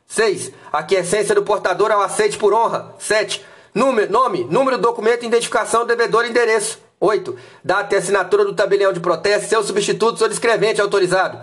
6. 0.07 0.51
Aquiescência 0.71 1.35
do 1.35 1.43
portador 1.43 1.91
ao 1.91 2.01
aceite 2.01 2.37
por 2.37 2.53
honra. 2.53 2.93
7. 2.99 3.45
Número, 3.73 4.11
nome, 4.11 4.43
número 4.45 4.77
do 4.77 4.83
documento, 4.83 5.25
identificação, 5.25 5.85
devedor 5.85 6.25
endereço. 6.25 6.79
8. 6.99 7.35
Data 7.63 7.95
e 7.95 7.97
assinatura 7.97 8.45
do 8.45 8.53
tabelião 8.53 8.93
de 8.93 8.99
protesto, 8.99 9.49
seus 9.49 9.65
substitutos 9.65 10.21
ou 10.21 10.29
descrevente 10.29 10.81
autorizado. 10.81 11.39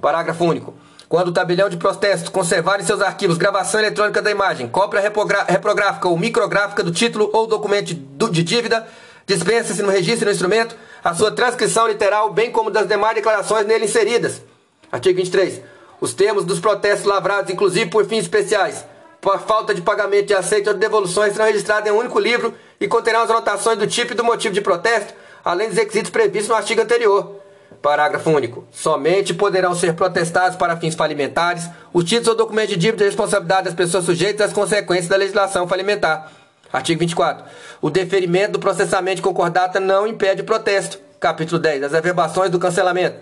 Parágrafo 0.00 0.44
único. 0.44 0.74
Quando 1.08 1.28
o 1.28 1.32
tabelião 1.32 1.68
de 1.68 1.76
protesto 1.76 2.30
conservar 2.30 2.78
em 2.78 2.84
seus 2.84 3.00
arquivos 3.00 3.36
gravação 3.36 3.80
eletrônica 3.80 4.22
da 4.22 4.30
imagem, 4.30 4.68
cópia 4.68 5.00
reprográfica 5.00 6.08
ou 6.08 6.16
micrográfica 6.16 6.84
do 6.84 6.92
título 6.92 7.28
ou 7.32 7.48
documento 7.48 7.92
de 7.92 8.42
dívida, 8.44 8.86
dispensa-se 9.30 9.80
no 9.82 9.90
registro 9.90 10.26
do 10.26 10.32
instrumento 10.32 10.76
a 11.04 11.14
sua 11.14 11.30
transcrição 11.30 11.86
literal, 11.86 12.32
bem 12.32 12.50
como 12.50 12.70
das 12.70 12.86
demais 12.86 13.14
declarações 13.14 13.64
nele 13.64 13.84
inseridas. 13.84 14.42
Artigo 14.90 15.16
23. 15.16 15.62
Os 16.00 16.12
termos 16.12 16.44
dos 16.44 16.58
protestos 16.58 17.06
lavrados, 17.06 17.50
inclusive 17.50 17.90
por 17.90 18.04
fins 18.06 18.22
especiais, 18.22 18.84
por 19.20 19.38
falta 19.38 19.72
de 19.72 19.82
pagamento 19.82 20.26
de 20.26 20.34
aceito 20.34 20.68
ou 20.68 20.74
de 20.74 20.80
devoluções, 20.80 21.32
serão 21.32 21.46
registrados 21.46 21.88
em 21.88 21.92
um 21.92 21.98
único 21.98 22.18
livro 22.18 22.54
e 22.80 22.88
conterão 22.88 23.22
as 23.22 23.30
anotações 23.30 23.78
do 23.78 23.86
tipo 23.86 24.12
e 24.12 24.16
do 24.16 24.24
motivo 24.24 24.52
de 24.52 24.60
protesto, 24.60 25.14
além 25.44 25.68
dos 25.68 25.76
requisitos 25.76 26.10
previstos 26.10 26.48
no 26.48 26.56
artigo 26.56 26.80
anterior. 26.80 27.36
Parágrafo 27.80 28.30
único. 28.30 28.66
Somente 28.72 29.32
poderão 29.32 29.74
ser 29.74 29.94
protestados 29.94 30.56
para 30.56 30.76
fins 30.76 30.94
falimentares 30.94 31.68
os 31.92 32.04
títulos 32.04 32.28
ou 32.28 32.34
documentos 32.34 32.74
de 32.74 32.80
dívida 32.80 33.04
de 33.04 33.10
responsabilidade 33.10 33.64
das 33.64 33.74
pessoas 33.74 34.04
sujeitas 34.04 34.48
às 34.48 34.52
consequências 34.52 35.08
da 35.08 35.16
legislação 35.16 35.68
falimentar. 35.68 36.30
Artigo 36.72 37.00
24. 37.00 37.44
O 37.80 37.90
deferimento 37.90 38.52
do 38.52 38.58
processamento 38.58 39.16
de 39.16 39.22
concordata 39.22 39.80
não 39.80 40.06
impede 40.06 40.42
protesto. 40.42 40.98
Capítulo 41.18 41.60
10. 41.60 41.84
As 41.84 41.94
averbações 41.94 42.50
do 42.50 42.58
cancelamento. 42.58 43.18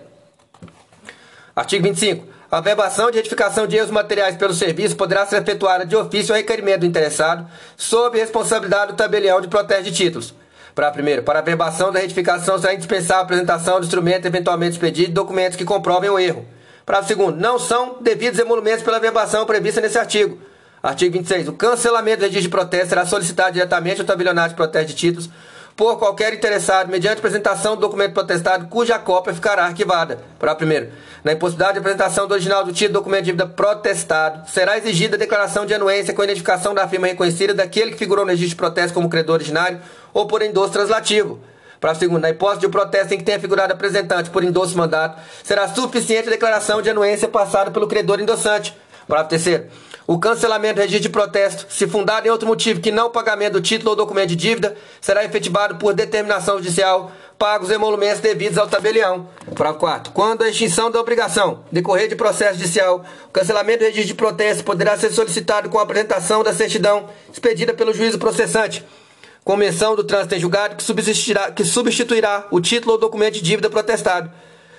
Artigo 1.57 1.85
25. 1.85 2.27
A 2.51 2.59
averbação 2.59 3.11
de 3.11 3.19
retificação 3.19 3.67
de 3.67 3.77
erros 3.77 3.91
materiais 3.91 4.37
pelo 4.37 4.55
serviço 4.55 4.97
poderá 4.97 5.27
ser 5.27 5.43
efetuada 5.43 5.85
de 5.85 5.97
ofício 5.97 6.33
ou 6.33 6.37
requerimento 6.37 6.81
do 6.81 6.87
interessado, 6.87 7.47
sob 7.77 8.19
responsabilidade 8.19 8.93
do 8.93 8.97
tabelião 8.97 9.41
de 9.41 9.49
protesto 9.49 9.85
de 9.85 9.93
títulos. 9.93 10.35
Para 10.75 10.91
primeiro, 10.91 11.23
para 11.23 11.41
a 11.41 11.43
averbação 11.43 11.91
da 11.93 11.99
retificação 11.99 12.59
será 12.59 12.73
indispensável 12.73 13.23
a 13.23 13.25
apresentação 13.25 13.81
do 13.81 13.85
instrumento 13.85 14.27
eventualmente 14.27 14.73
expedido 14.73 15.11
e 15.11 15.13
documentos 15.13 15.57
que 15.57 15.65
comprovem 15.65 16.09
o 16.09 16.19
erro. 16.19 16.47
Para 16.87 17.03
segundo, 17.03 17.37
não 17.37 17.59
são 17.59 17.97
devidos 18.01 18.39
emolumentos 18.39 18.83
pela 18.83 18.97
averbação 18.97 19.45
prevista 19.45 19.81
nesse 19.81 19.99
artigo. 19.99 20.39
Artigo 20.89 21.13
26. 21.19 21.49
O 21.49 21.53
cancelamento 21.53 22.21
do 22.21 22.23
registro 22.23 22.45
de 22.45 22.49
protesto 22.49 22.89
será 22.89 23.05
solicitado 23.05 23.53
diretamente 23.53 24.01
ao 24.01 24.07
tabelionato 24.07 24.51
de 24.51 24.55
protesto 24.55 24.89
de 24.89 24.95
títulos 24.95 25.29
por 25.77 25.99
qualquer 25.99 26.33
interessado, 26.33 26.89
mediante 26.89 27.19
apresentação 27.19 27.75
do 27.75 27.83
documento 27.83 28.15
protestado, 28.15 28.67
cuja 28.69 28.99
cópia 28.99 29.35
ficará 29.35 29.67
arquivada. 29.67 30.19
Para 30.39 30.55
primeiro, 30.55 30.89
na 31.23 31.35
impossibilidade 31.35 31.75
de 31.75 31.81
apresentação 31.81 32.27
do 32.27 32.33
original 32.33 32.65
do 32.65 32.73
título 32.73 32.95
documento 32.95 33.21
de 33.21 33.27
dívida 33.27 33.47
protestado, 33.47 34.49
será 34.51 34.79
exigida 34.79 35.17
a 35.17 35.19
declaração 35.19 35.67
de 35.67 35.75
anuência 35.75 36.15
com 36.15 36.23
a 36.23 36.25
identificação 36.25 36.73
da 36.73 36.89
firma 36.89 37.07
reconhecida 37.07 37.53
daquele 37.53 37.93
que 37.93 37.99
figurou 37.99 38.25
no 38.25 38.31
registro 38.31 38.57
de 38.57 38.57
protesto 38.57 38.95
como 38.95 39.11
credor 39.11 39.35
originário 39.35 39.81
ou 40.15 40.27
por 40.27 40.41
endosso 40.41 40.73
translativo. 40.73 41.39
Para 41.79 41.95
segundo, 41.95 42.23
na 42.23 42.31
hipótese 42.31 42.63
de 42.63 42.67
um 42.67 42.71
protesto 42.71 43.13
em 43.13 43.19
que 43.19 43.25
tenha 43.25 43.39
figurado 43.39 43.75
apresentante 43.75 44.31
por 44.31 44.43
endosso 44.43 44.77
mandato, 44.77 45.21
será 45.45 45.69
suficiente 45.69 46.29
a 46.29 46.31
declaração 46.31 46.81
de 46.81 46.89
anuência 46.89 47.29
passada 47.29 47.71
pelo 47.71 47.87
credor 47.87 48.21
endossante. 48.21 48.75
Parágrafo 49.07 49.31
terceiro. 49.31 49.67
O 50.11 50.19
cancelamento 50.19 50.77
do 50.77 50.81
registro 50.81 51.03
de 51.03 51.09
protesto, 51.11 51.67
se 51.69 51.87
fundado 51.87 52.27
em 52.27 52.31
outro 52.31 52.49
motivo 52.49 52.81
que 52.81 52.91
não 52.91 53.09
o 53.09 53.11
pagamento 53.11 53.53
do 53.53 53.61
título 53.61 53.91
ou 53.91 53.97
documento 53.97 54.31
de 54.31 54.37
dívida, 54.37 54.75
será 55.03 55.23
efetivado 55.23 55.77
por 55.77 55.93
determinação 55.93 56.57
judicial, 56.57 57.13
pagos 57.39 57.71
emolumentos 57.71 58.19
devidos 58.19 58.57
ao 58.57 58.67
tabelião. 58.67 59.29
Parágrafo 59.55 59.81
4. 59.81 60.13
Quando 60.15 60.45
a 60.45 60.49
extinção 60.49 60.91
da 60.91 60.99
obrigação 60.99 61.63
decorrer 61.71 62.09
de 62.09 62.17
processo 62.17 62.59
judicial, 62.59 63.05
o 63.29 63.33
cancelamento 63.33 63.81
do 63.81 63.85
registro 63.85 64.07
de 64.07 64.15
protesto 64.15 64.65
poderá 64.65 64.97
ser 64.97 65.13
solicitado 65.13 65.69
com 65.69 65.79
a 65.79 65.83
apresentação 65.83 66.43
da 66.43 66.55
certidão 66.55 67.11
expedida 67.31 67.75
pelo 67.75 67.93
juízo 67.93 68.19
processante, 68.19 68.83
com 69.45 69.59
menção 69.59 69.95
do 69.95 70.05
trânsito 70.05 70.35
em 70.35 70.41
julgado 70.41 70.75
que 70.75 71.55
que 71.55 71.65
substituirá 71.67 72.47
o 72.51 72.63
título 72.63 72.93
ou 72.93 72.99
documento 72.99 73.35
de 73.35 73.43
dívida 73.43 73.69
protestado. 73.69 74.31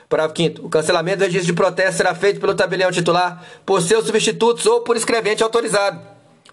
Parágrafo 0.10 0.36
5 0.36 0.66
O 0.66 0.70
cancelamento 0.70 1.20
do 1.20 1.25
registro 1.25 1.46
de 1.46 1.54
protesto 1.54 1.98
será 1.98 2.16
feito 2.16 2.39
pelo 2.39 2.56
tabelião 2.56 2.92
titular, 2.92 3.46
por 3.63 3.80
seus 3.80 4.08
substitutos 4.08 4.66
ou 4.66 4.82
por 4.82 4.98
escrevente 4.98 5.44
autorizado. 5.44 6.01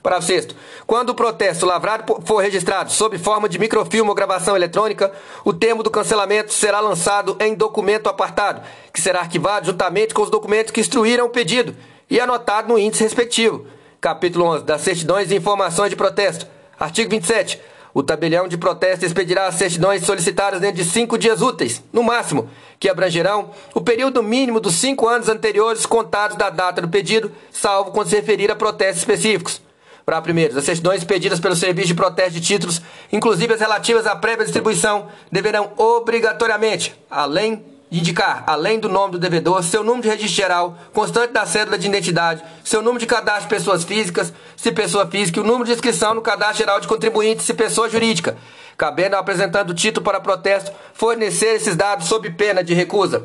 Parágrafo 0.03 0.27
6 0.27 0.49
Quando 0.87 1.11
o 1.11 1.15
protesto 1.15 1.65
lavrado 1.65 2.23
for 2.27 2.37
registrado 2.37 2.93
sob 2.93 3.17
forma 3.17 3.49
de 3.49 3.59
microfilme 3.59 4.11
ou 4.11 4.15
gravação 4.15 4.55
eletrônica, 4.55 5.11
o 5.43 5.55
termo 5.55 5.83
do 5.83 5.91
cancelamento 5.91 6.53
será 6.53 6.81
lançado 6.81 7.35
em 7.41 7.55
documento 7.55 8.09
apartado, 8.09 8.61
que 8.93 9.01
será 9.01 9.21
arquivado 9.21 9.67
juntamente 9.67 10.13
com 10.13 10.21
os 10.21 10.31
documentos 10.31 10.71
que 10.71 10.81
instruíram 10.81 11.25
o 11.25 11.31
pedido 11.31 11.75
e 12.11 12.21
anotado 12.21 12.69
no 12.69 12.79
índice 12.79 13.05
respectivo. 13.05 13.67
Capítulo 14.03 14.45
11 14.45 14.65
das 14.65 14.83
certidões 14.83 15.31
e 15.31 15.35
informações 15.35 15.89
de 15.89 15.97
protesto. 15.97 16.47
Artigo 16.79 17.09
27 17.09 17.59
o 17.97 18.03
tabelião 18.03 18.47
de 18.47 18.59
protesto 18.59 19.07
expedirá 19.07 19.47
as 19.47 19.55
certidões 19.55 20.05
solicitadas 20.05 20.61
dentro 20.61 20.77
de 20.77 20.85
cinco 20.85 21.17
dias 21.17 21.41
úteis, 21.41 21.83
no 21.91 22.03
máximo, 22.03 22.47
que 22.79 22.91
abrangerão 22.91 23.53
o 23.75 23.81
período 23.81 24.23
mínimo 24.23 24.61
dos 24.61 24.75
cinco 24.75 25.09
anos 25.09 25.31
anteriores 25.31 25.87
contados 25.87 26.37
da 26.37 26.51
data 26.51 26.83
do 26.83 26.91
pedido, 26.91 27.33
salvo 27.51 27.93
quando 27.93 28.11
se 28.11 28.17
referir 28.17 28.51
a 28.51 28.55
protestos 28.55 28.99
específicos. 28.99 29.63
Para 30.05 30.21
primeiros, 30.21 30.59
as 30.59 30.65
certidões 30.65 31.05
pedidas 31.05 31.41
pelo 31.41 31.57
Serviço 31.57 31.89
de 31.89 31.95
Protesto 31.95 32.33
de 32.33 32.43
Títulos, 32.43 32.83
inclusive 33.11 33.55
as 33.55 33.61
relativas 33.61 34.07
à 34.07 34.15
prévia 34.15 34.45
distribuição, 34.45 35.07
deverão 35.33 35.73
obrigatoriamente, 35.79 36.95
além 37.11 37.65
indicar, 37.99 38.45
além 38.47 38.79
do 38.79 38.89
nome 38.89 39.13
do 39.13 39.19
devedor, 39.19 39.63
seu 39.63 39.83
número 39.83 40.03
de 40.03 40.09
registro 40.09 40.37
geral, 40.37 40.77
constante 40.93 41.33
da 41.33 41.47
cédula 41.47 41.79
de 41.79 41.87
identidade, 41.87 42.43
seu 42.65 42.83
número 42.83 43.01
de 43.01 43.07
cadastro 43.07 43.45
de 43.45 43.55
pessoas 43.55 43.85
físicas, 43.85 44.33
se 44.57 44.73
pessoa 44.73 45.07
física, 45.07 45.39
e 45.39 45.43
o 45.43 45.47
número 45.47 45.65
de 45.65 45.73
inscrição 45.73 46.15
no 46.15 46.23
cadastro 46.23 46.59
geral 46.59 46.81
de 46.81 46.89
contribuintes, 46.89 47.47
se 47.47 47.55
pessoa 47.55 47.89
jurídica, 47.89 48.37
cabendo 48.77 49.15
ao 49.15 49.21
apresentante 49.21 49.67
do 49.67 49.75
título 49.75 50.05
para 50.05 50.21
protesto 50.21 50.73
fornecer 50.95 51.55
esses 51.57 51.77
dados 51.77 52.07
sob 52.07 52.31
pena 52.31 52.63
de 52.63 52.75
recusa. 52.75 53.25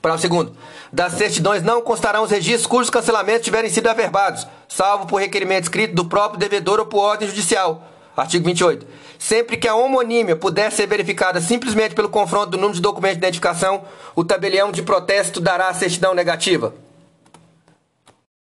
Para 0.00 0.14
o 0.14 0.18
segundo, 0.18 0.56
das 0.92 1.14
certidões 1.14 1.62
não 1.62 1.80
constarão 1.80 2.24
os 2.24 2.30
registros 2.30 2.66
cujos 2.66 2.90
cancelamentos 2.90 3.44
tiverem 3.44 3.70
sido 3.70 3.88
averbados, 3.88 4.46
salvo 4.68 5.06
por 5.06 5.20
requerimento 5.20 5.64
escrito 5.64 5.94
do 5.94 6.04
próprio 6.04 6.38
devedor 6.38 6.78
ou 6.80 6.86
por 6.86 7.00
ordem 7.00 7.28
judicial 7.28 7.93
Artigo 8.16 8.44
28. 8.44 8.86
Sempre 9.18 9.56
que 9.56 9.66
a 9.66 9.74
homonímia 9.74 10.36
puder 10.36 10.70
ser 10.70 10.86
verificada 10.86 11.40
simplesmente 11.40 11.94
pelo 11.94 12.08
confronto 12.08 12.50
do 12.50 12.56
número 12.56 12.74
de 12.74 12.80
documentos 12.80 13.18
de 13.18 13.24
identificação, 13.24 13.82
o 14.14 14.24
tabelião 14.24 14.70
de 14.70 14.82
protesto 14.82 15.40
dará 15.40 15.68
a 15.68 15.74
certidão 15.74 16.14
negativa. 16.14 16.74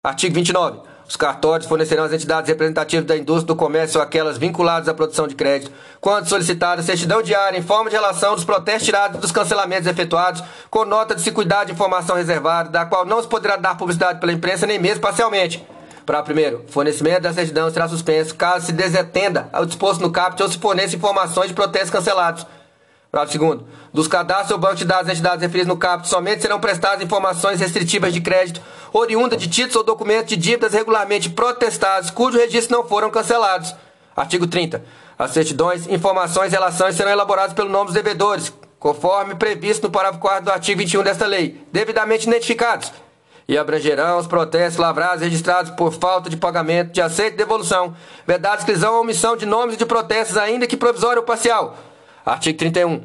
Artigo 0.04 0.36
29. 0.36 0.80
Os 1.10 1.16
cartórios 1.16 1.68
fornecerão 1.68 2.04
às 2.04 2.14
entidades 2.14 2.48
representativas 2.48 3.04
da 3.04 3.18
indústria 3.18 3.48
do 3.48 3.56
comércio 3.56 3.98
ou 3.98 4.04
aquelas 4.04 4.38
vinculadas 4.38 4.88
à 4.88 4.94
produção 4.94 5.28
de 5.28 5.34
crédito, 5.34 5.72
quando 6.00 6.30
solicitada, 6.30 6.84
certidão 6.84 7.24
diária 7.24 7.58
em 7.58 7.64
forma 7.64 7.90
de 7.90 7.96
relação 7.96 8.36
dos 8.36 8.44
protestos 8.44 8.86
tirados 8.86 9.20
dos 9.20 9.32
cancelamentos 9.32 9.88
efetuados, 9.88 10.44
com 10.70 10.86
nota 10.86 11.16
de 11.16 11.22
se 11.22 11.32
cuidar 11.32 11.64
de 11.64 11.72
informação 11.72 12.16
reservada, 12.16 12.70
da 12.70 12.86
qual 12.86 13.08
não 13.08 13.20
se 13.20 13.28
poderá 13.28 13.56
dar 13.56 13.76
publicidade 13.76 14.20
pela 14.20 14.32
imprensa 14.32 14.68
nem 14.68 14.78
mesmo 14.78 15.02
parcialmente. 15.02 15.66
Para 16.10 16.24
primeiro, 16.24 16.66
fornecimento 16.70 17.22
da 17.22 17.32
certidão 17.32 17.70
será 17.70 17.88
suspenso 17.88 18.34
caso 18.34 18.66
se 18.66 18.72
desatenda 18.72 19.48
ao 19.54 19.64
disposto 19.64 20.02
no 20.02 20.10
CAPT 20.12 20.42
ou 20.42 20.50
se 20.50 20.58
forneça 20.58 20.96
informações 20.96 21.50
de 21.50 21.54
protestos 21.54 21.92
cancelados. 21.92 22.48
Para 23.12 23.28
segundo, 23.28 23.68
dos 23.94 24.08
cadastros 24.08 24.50
ou 24.50 24.58
banco 24.58 24.78
de 24.78 24.86
dados 24.86 25.06
das 25.06 25.18
entidades 25.20 25.44
referidas 25.44 25.68
no 25.68 25.78
CAPT 25.78 26.08
somente 26.08 26.42
serão 26.42 26.60
prestadas 26.60 27.04
informações 27.04 27.60
restritivas 27.60 28.12
de 28.12 28.22
crédito 28.22 28.60
oriunda 28.92 29.38
de 29.38 29.48
títulos 29.48 29.76
ou 29.76 29.84
documentos 29.84 30.30
de 30.30 30.36
dívidas 30.36 30.74
regularmente 30.74 31.30
protestados 31.30 32.10
cujo 32.10 32.40
registro 32.40 32.76
não 32.76 32.88
foram 32.88 33.12
cancelados. 33.12 33.76
Artigo 34.16 34.48
30. 34.48 34.84
As 35.16 35.30
certidões, 35.30 35.88
informações 35.88 36.52
e 36.52 36.56
relações 36.56 36.96
serão 36.96 37.12
elaboradas 37.12 37.54
pelo 37.54 37.70
nome 37.70 37.86
dos 37.86 37.94
devedores, 37.94 38.52
conforme 38.80 39.36
previsto 39.36 39.84
no 39.84 39.92
parágrafo 39.92 40.22
4 40.22 40.46
do 40.46 40.52
artigo 40.52 40.80
21 40.80 41.04
desta 41.04 41.28
lei, 41.28 41.64
devidamente 41.72 42.28
identificados 42.28 42.92
e 43.50 43.58
abrangerão 43.58 44.20
os 44.20 44.28
protestos 44.28 44.78
lavrados 44.78 45.24
registrados 45.24 45.72
por 45.72 45.92
falta 45.92 46.30
de 46.30 46.38
pagamento 46.38 46.92
de 46.92 47.02
aceito 47.02 47.32
de 47.32 47.38
devolução, 47.38 47.96
vedada 48.28 48.58
exclusão 48.58 48.94
ou 48.94 49.02
omissão 49.02 49.36
de 49.36 49.48
nomes 49.48 49.76
de 49.76 49.88
protestos, 49.88 50.38
ainda 50.38 50.68
que 50.68 50.78
provisório 50.78 51.22
ou 51.22 51.26
parcial. 51.26 51.76
Artigo 52.24 52.60
31. 52.60 53.02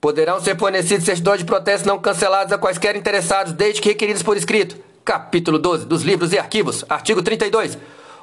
Poderão 0.00 0.40
ser 0.40 0.58
fornecidos 0.58 1.04
certidões 1.04 1.38
de 1.38 1.44
protesto 1.44 1.86
não 1.86 2.00
cancelados 2.00 2.52
a 2.52 2.58
quaisquer 2.58 2.96
interessados, 2.96 3.52
desde 3.52 3.80
que 3.80 3.90
requeridos 3.90 4.24
por 4.24 4.36
escrito. 4.36 4.76
Capítulo 5.04 5.60
12 5.60 5.86
dos 5.86 6.02
livros 6.02 6.32
e 6.32 6.38
arquivos. 6.40 6.84
Artigo 6.88 7.22
32. 7.22 7.78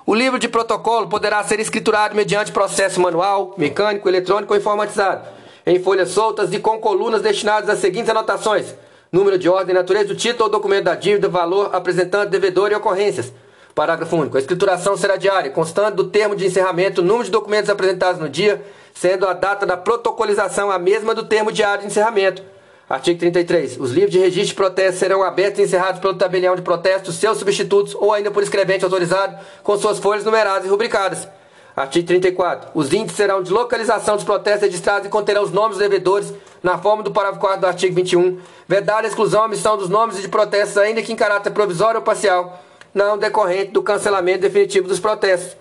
O 0.05 0.13
livro 0.13 0.37
de 0.37 0.49
protocolo 0.49 1.07
poderá 1.07 1.41
ser 1.41 1.61
escriturado 1.61 2.13
mediante 2.13 2.51
processo 2.51 2.99
manual, 2.99 3.53
mecânico, 3.57 4.09
eletrônico 4.09 4.53
ou 4.53 4.59
informatizado, 4.59 5.25
em 5.65 5.81
folhas 5.81 6.09
soltas 6.09 6.51
e 6.51 6.59
com 6.59 6.79
colunas 6.79 7.21
destinadas 7.21 7.69
às 7.69 7.79
seguintes 7.79 8.09
anotações: 8.09 8.75
número 9.11 9.37
de 9.37 9.49
ordem, 9.49 9.75
natureza 9.75 10.07
do 10.07 10.15
título 10.15 10.45
ou 10.45 10.49
documento 10.49 10.85
da 10.85 10.95
dívida, 10.95 11.27
valor, 11.27 11.69
apresentante, 11.75 12.29
devedor 12.29 12.71
e 12.71 12.75
ocorrências. 12.75 13.33
Parágrafo 13.75 14.15
único. 14.15 14.37
A 14.37 14.39
escrituração 14.39 14.95
será 14.95 15.17
diária, 15.17 15.51
constando 15.51 15.97
do 15.97 16.09
termo 16.09 16.33
de 16.33 16.45
encerramento, 16.45 17.01
número 17.01 17.25
de 17.25 17.31
documentos 17.31 17.69
apresentados 17.69 18.21
no 18.21 18.29
dia, 18.29 18.63
sendo 18.93 19.27
a 19.27 19.33
data 19.33 19.65
da 19.65 19.75
protocolização 19.75 20.71
a 20.71 20.79
mesma 20.79 21.13
do 21.13 21.25
termo 21.25 21.51
diário 21.51 21.81
de 21.81 21.87
encerramento. 21.87 22.41
Artigo 22.89 23.19
33. 23.19 23.77
Os 23.77 23.91
livros 23.91 24.11
de 24.11 24.19
registro 24.19 24.47
de 24.47 24.55
protesto 24.55 24.99
serão 24.99 25.23
abertos 25.23 25.59
e 25.59 25.63
encerrados 25.63 25.99
pelo 25.99 26.13
tabelião 26.13 26.55
de 26.55 26.61
protesto, 26.61 27.11
seus 27.11 27.37
substitutos 27.37 27.93
ou 27.95 28.13
ainda 28.13 28.31
por 28.31 28.43
escrevente 28.43 28.85
autorizado, 28.85 29.37
com 29.61 29.77
suas 29.77 29.99
folhas 29.99 30.23
numeradas 30.23 30.65
e 30.65 30.69
rubricadas. 30.69 31.27
Artigo 31.75 32.07
34. 32.07 32.71
Os 32.73 32.91
índices 32.91 33.15
serão 33.15 33.41
de 33.41 33.51
localização 33.51 34.15
dos 34.15 34.25
protestos 34.25 34.63
registrados 34.63 35.07
e 35.07 35.09
conterão 35.09 35.43
os 35.43 35.51
nomes 35.51 35.77
dos 35.77 35.87
devedores 35.87 36.33
na 36.61 36.77
forma 36.77 37.01
do 37.01 37.11
parágrafo 37.11 37.39
4 37.39 37.61
do 37.61 37.67
artigo 37.67 37.95
21, 37.95 38.39
vedada 38.67 39.07
a 39.07 39.09
exclusão 39.09 39.41
ou 39.41 39.45
omissão 39.47 39.77
dos 39.77 39.89
nomes 39.89 40.21
de 40.21 40.27
protestos, 40.27 40.77
ainda 40.77 41.01
que 41.01 41.11
em 41.11 41.15
caráter 41.15 41.51
provisório 41.51 41.99
ou 41.99 42.03
parcial, 42.03 42.61
não 42.93 43.17
decorrente 43.17 43.71
do 43.71 43.81
cancelamento 43.81 44.41
definitivo 44.41 44.87
dos 44.87 44.99
protestos. 44.99 45.57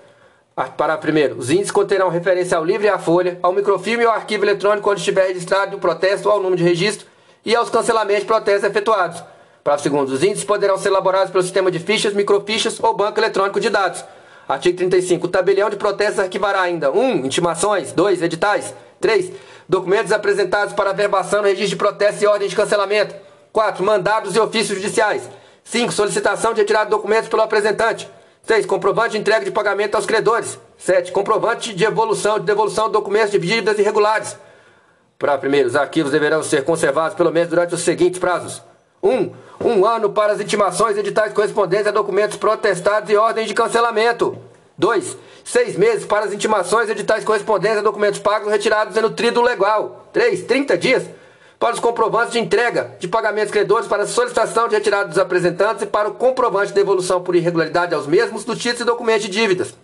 Parágrafo 0.76 1.08
1. 1.08 1.38
Os 1.38 1.48
índices 1.48 1.70
conterão 1.70 2.08
referência 2.08 2.58
ao 2.58 2.64
livro 2.64 2.84
e 2.86 2.90
à 2.90 2.98
folha, 2.98 3.38
ao 3.42 3.52
microfilme 3.52 4.02
e 4.02 4.06
ao 4.06 4.12
arquivo 4.12 4.44
eletrônico 4.44 4.90
onde 4.90 5.00
estiver 5.00 5.28
registrado 5.28 5.76
o 5.76 5.80
protesto 5.80 6.28
ou 6.28 6.34
ao 6.34 6.42
número 6.42 6.56
de 6.56 6.64
registro 6.64 7.06
e 7.46 7.54
aos 7.56 7.70
cancelamentos 7.70 8.22
de 8.22 8.26
protestos 8.26 8.68
efetuados. 8.68 9.22
Parágrafo 9.64 9.88
2. 9.88 10.12
Os 10.12 10.22
índices 10.22 10.44
poderão 10.44 10.76
ser 10.76 10.88
elaborados 10.88 11.30
pelo 11.30 11.42
sistema 11.42 11.70
de 11.70 11.78
fichas, 11.78 12.12
microfichas 12.12 12.78
ou 12.82 12.94
banco 12.94 13.18
eletrônico 13.18 13.60
de 13.60 13.70
dados. 13.70 14.04
Artigo 14.50 14.78
35. 14.78 15.26
O 15.26 15.30
tabelião 15.30 15.70
de 15.70 15.76
protestos 15.76 16.18
arquivará 16.18 16.62
ainda 16.62 16.90
1. 16.90 16.98
Um, 16.98 17.24
intimações. 17.24 17.92
2. 17.92 18.20
Editais. 18.20 18.74
3. 19.00 19.30
Documentos 19.68 20.10
apresentados 20.10 20.74
para 20.74 20.90
averbação 20.90 21.40
no 21.40 21.46
registro 21.46 21.70
de 21.70 21.76
protesto 21.76 22.24
e 22.24 22.26
ordem 22.26 22.48
de 22.48 22.56
cancelamento. 22.56 23.14
4. 23.52 23.84
Mandados 23.84 24.34
e 24.34 24.40
ofícios 24.40 24.76
judiciais. 24.76 25.30
5. 25.62 25.92
Solicitação 25.92 26.52
de 26.52 26.62
retirada 26.62 26.86
de 26.86 26.90
documentos 26.90 27.28
pelo 27.28 27.42
apresentante. 27.42 28.10
6. 28.42 28.66
Comprovante 28.66 29.12
de 29.12 29.18
entrega 29.18 29.44
de 29.44 29.52
pagamento 29.52 29.94
aos 29.94 30.04
credores. 30.04 30.58
7. 30.78 31.12
Comprovante 31.12 31.72
de 31.72 31.84
evolução 31.84 32.40
de 32.40 32.44
devolução 32.44 32.86
de 32.86 32.92
documentos 32.94 33.30
de 33.30 33.38
dívidas 33.38 33.78
irregulares. 33.78 34.36
Para 35.16 35.38
primeiro, 35.38 35.68
os 35.68 35.76
arquivos 35.76 36.10
deverão 36.10 36.42
ser 36.42 36.64
conservados 36.64 37.16
pelo 37.16 37.30
menos 37.30 37.50
durante 37.50 37.72
os 37.72 37.82
seguintes 37.82 38.18
prazos. 38.18 38.60
1. 39.02 39.08
Um, 39.10 39.32
um 39.62 39.84
ano 39.86 40.10
para 40.10 40.32
as 40.32 40.40
intimações 40.40 40.96
editais 40.96 41.32
correspondentes 41.32 41.86
a 41.86 41.90
documentos 41.90 42.36
protestados 42.36 43.10
e 43.10 43.16
ordens 43.16 43.48
de 43.48 43.54
cancelamento. 43.54 44.38
2. 44.78 45.16
Seis 45.44 45.76
meses 45.76 46.06
para 46.06 46.24
as 46.24 46.32
intimações 46.32 46.88
editais 46.88 47.24
correspondentes 47.24 47.78
a 47.78 47.82
documentos 47.82 48.18
pagos 48.18 48.50
retirados 48.50 48.96
no 48.96 49.10
tríduo 49.10 49.42
legal. 49.42 50.08
3. 50.12 50.44
30 50.44 50.78
dias 50.78 51.04
para 51.58 51.74
os 51.74 51.80
comprovantes 51.80 52.32
de 52.32 52.38
entrega 52.38 52.96
de 52.98 53.06
pagamentos 53.06 53.52
credores 53.52 53.86
para 53.86 54.06
solicitação 54.06 54.66
de 54.66 54.74
retirada 54.74 55.08
dos 55.08 55.18
apresentantes 55.18 55.82
e 55.82 55.86
para 55.86 56.08
o 56.08 56.14
comprovante 56.14 56.68
de 56.68 56.74
devolução 56.74 57.22
por 57.22 57.36
irregularidade 57.36 57.94
aos 57.94 58.06
mesmos 58.06 58.44
do 58.44 58.56
título 58.56 58.82
e 58.82 58.86
documentos 58.86 59.24
de 59.24 59.28
dívidas. 59.28 59.74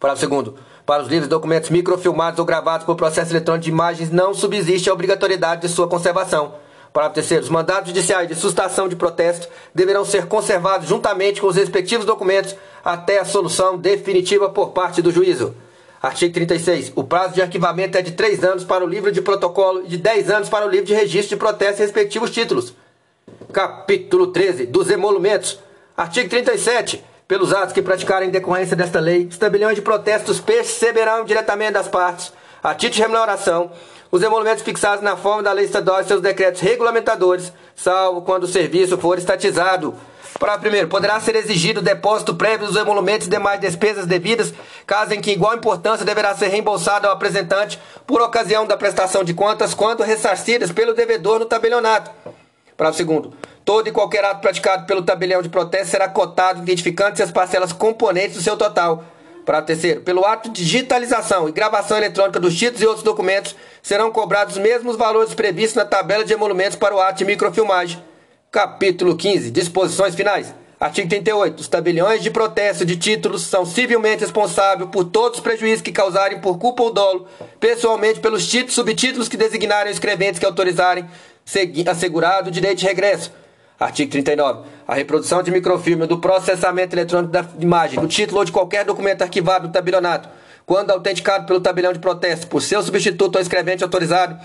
Parágrafo 0.00 0.20
segundo. 0.20 0.54
Para 0.86 1.02
os 1.02 1.08
livros 1.08 1.26
e 1.26 1.30
documentos 1.30 1.68
microfilmados 1.68 2.38
ou 2.38 2.46
gravados 2.46 2.86
por 2.86 2.96
processo 2.96 3.30
eletrônico 3.30 3.64
de 3.64 3.70
imagens, 3.70 4.10
não 4.10 4.32
subsiste 4.32 4.88
a 4.88 4.92
obrigatoriedade 4.94 5.60
de 5.60 5.68
sua 5.68 5.86
conservação. 5.86 6.54
Parágrafo 6.98 7.14
terceiro. 7.14 7.44
Os 7.44 7.48
mandados 7.48 7.90
judiciais 7.90 8.26
de 8.26 8.34
sustação 8.34 8.88
de 8.88 8.96
protesto 8.96 9.48
deverão 9.72 10.04
ser 10.04 10.26
conservados 10.26 10.88
juntamente 10.88 11.40
com 11.40 11.46
os 11.46 11.54
respectivos 11.54 12.04
documentos 12.04 12.56
até 12.84 13.20
a 13.20 13.24
solução 13.24 13.78
definitiva 13.78 14.48
por 14.48 14.70
parte 14.70 15.00
do 15.00 15.12
juízo. 15.12 15.54
Artigo 16.02 16.34
36. 16.34 16.92
O 16.96 17.04
prazo 17.04 17.34
de 17.34 17.42
arquivamento 17.42 17.96
é 17.96 18.02
de 18.02 18.12
3 18.12 18.42
anos 18.42 18.64
para 18.64 18.84
o 18.84 18.88
livro 18.88 19.12
de 19.12 19.22
protocolo 19.22 19.82
e 19.84 19.88
de 19.88 19.96
10 19.96 20.28
anos 20.28 20.48
para 20.48 20.66
o 20.66 20.68
livro 20.68 20.86
de 20.86 20.94
registro 20.94 21.36
de 21.36 21.40
protesto 21.40 21.80
e 21.80 21.84
respectivos 21.84 22.30
títulos. 22.30 22.74
Capítulo 23.52 24.28
13. 24.28 24.66
Dos 24.66 24.90
emolumentos. 24.90 25.60
Artigo 25.96 26.28
37. 26.28 27.04
Pelos 27.28 27.52
atos 27.52 27.74
que 27.74 27.82
praticarem 27.82 28.28
em 28.28 28.32
decorrência 28.32 28.74
desta 28.74 28.98
lei, 28.98 29.28
os 29.30 29.74
de 29.74 29.82
protestos 29.82 30.40
perceberão 30.40 31.24
diretamente 31.24 31.72
das 31.72 31.86
partes, 31.86 32.32
a 32.60 32.74
título 32.74 32.94
de 32.94 33.02
remuneração, 33.02 33.70
os 34.10 34.22
emolumentos 34.22 34.62
fixados 34.62 35.02
na 35.02 35.16
forma 35.16 35.42
da 35.42 35.52
lei 35.52 35.64
estadual 35.64 36.00
e 36.00 36.04
seus 36.04 36.20
decretos 36.20 36.60
regulamentadores, 36.60 37.52
salvo 37.76 38.22
quando 38.22 38.44
o 38.44 38.48
serviço 38.48 38.96
for 38.98 39.18
estatizado 39.18 39.94
para 40.38 40.58
primeiro, 40.58 40.86
poderá 40.86 41.18
ser 41.18 41.34
exigido 41.34 41.80
o 41.80 41.82
depósito 41.82 42.34
prévio 42.34 42.66
dos 42.66 42.76
emolumentos 42.76 43.26
e 43.26 43.30
demais 43.30 43.60
despesas 43.60 44.06
devidas, 44.06 44.54
caso 44.86 45.12
em 45.12 45.20
que 45.20 45.32
igual 45.32 45.56
importância 45.56 46.06
deverá 46.06 46.34
ser 46.34 46.48
reembolsada 46.48 47.08
ao 47.08 47.14
apresentante 47.14 47.78
por 48.06 48.22
ocasião 48.22 48.64
da 48.64 48.76
prestação 48.76 49.24
de 49.24 49.34
contas, 49.34 49.74
quando 49.74 50.04
ressarcidas 50.04 50.70
pelo 50.70 50.94
devedor 50.94 51.40
no 51.40 51.46
tabelionato. 51.46 52.10
Para 52.76 52.92
segundo, 52.92 53.32
todo 53.64 53.88
e 53.88 53.92
qualquer 53.92 54.24
ato 54.24 54.40
praticado 54.40 54.86
pelo 54.86 55.02
tabelião 55.02 55.42
de 55.42 55.48
protesto 55.48 55.90
será 55.90 56.08
cotado, 56.08 56.62
identificando-se 56.62 57.22
as 57.22 57.32
parcelas 57.32 57.72
componentes 57.72 58.36
do 58.36 58.42
seu 58.42 58.56
total. 58.56 59.02
Para 59.48 59.62
terceiro, 59.62 60.02
pelo 60.02 60.26
ato 60.26 60.50
de 60.50 60.62
digitalização 60.62 61.48
e 61.48 61.52
gravação 61.52 61.96
eletrônica 61.96 62.38
dos 62.38 62.54
títulos 62.54 62.82
e 62.82 62.86
outros 62.86 63.02
documentos, 63.02 63.56
serão 63.82 64.12
cobrados 64.12 64.56
os 64.56 64.62
mesmos 64.62 64.94
valores 64.94 65.32
previstos 65.32 65.74
na 65.74 65.86
tabela 65.86 66.22
de 66.22 66.34
emolumentos 66.34 66.76
para 66.76 66.94
o 66.94 67.00
ato 67.00 67.20
de 67.20 67.24
microfilmagem. 67.24 67.98
Capítulo 68.52 69.16
15. 69.16 69.50
Disposições 69.50 70.14
finais. 70.14 70.54
Artigo 70.78 71.08
38. 71.08 71.60
Os 71.60 71.66
tabeliões 71.66 72.22
de 72.22 72.30
protesto 72.30 72.84
de 72.84 72.98
títulos 72.98 73.40
são 73.40 73.64
civilmente 73.64 74.20
responsáveis 74.20 74.90
por 74.90 75.04
todos 75.04 75.38
os 75.38 75.42
prejuízos 75.42 75.80
que 75.80 75.92
causarem 75.92 76.42
por 76.42 76.58
culpa 76.58 76.82
ou 76.82 76.92
dolo, 76.92 77.26
pessoalmente 77.58 78.20
pelos 78.20 78.46
títulos 78.46 78.74
subtítulos 78.74 79.30
que 79.30 79.36
designarem 79.38 79.90
os 79.90 79.96
escreventes 79.96 80.38
que 80.38 80.44
autorizarem 80.44 81.06
assegurado 81.90 82.50
o 82.50 82.52
direito 82.52 82.80
de 82.80 82.86
regresso. 82.86 83.32
Artigo 83.78 84.10
39. 84.10 84.68
A 84.88 84.94
reprodução 84.94 85.40
de 85.40 85.52
microfilme 85.52 86.06
do 86.06 86.18
processamento 86.18 86.96
eletrônico 86.96 87.32
da 87.32 87.44
imagem, 87.60 88.00
do 88.00 88.08
título 88.08 88.40
ou 88.40 88.44
de 88.44 88.50
qualquer 88.50 88.84
documento 88.84 89.22
arquivado 89.22 89.68
no 89.68 89.72
tabelionato, 89.72 90.28
quando 90.66 90.90
autenticado 90.90 91.46
pelo 91.46 91.60
tabelião 91.60 91.92
de 91.92 92.00
protesto 92.00 92.48
por 92.48 92.60
seu 92.60 92.82
substituto 92.82 93.36
ou 93.36 93.40
escrevente 93.40 93.84
autorizado, 93.84 94.36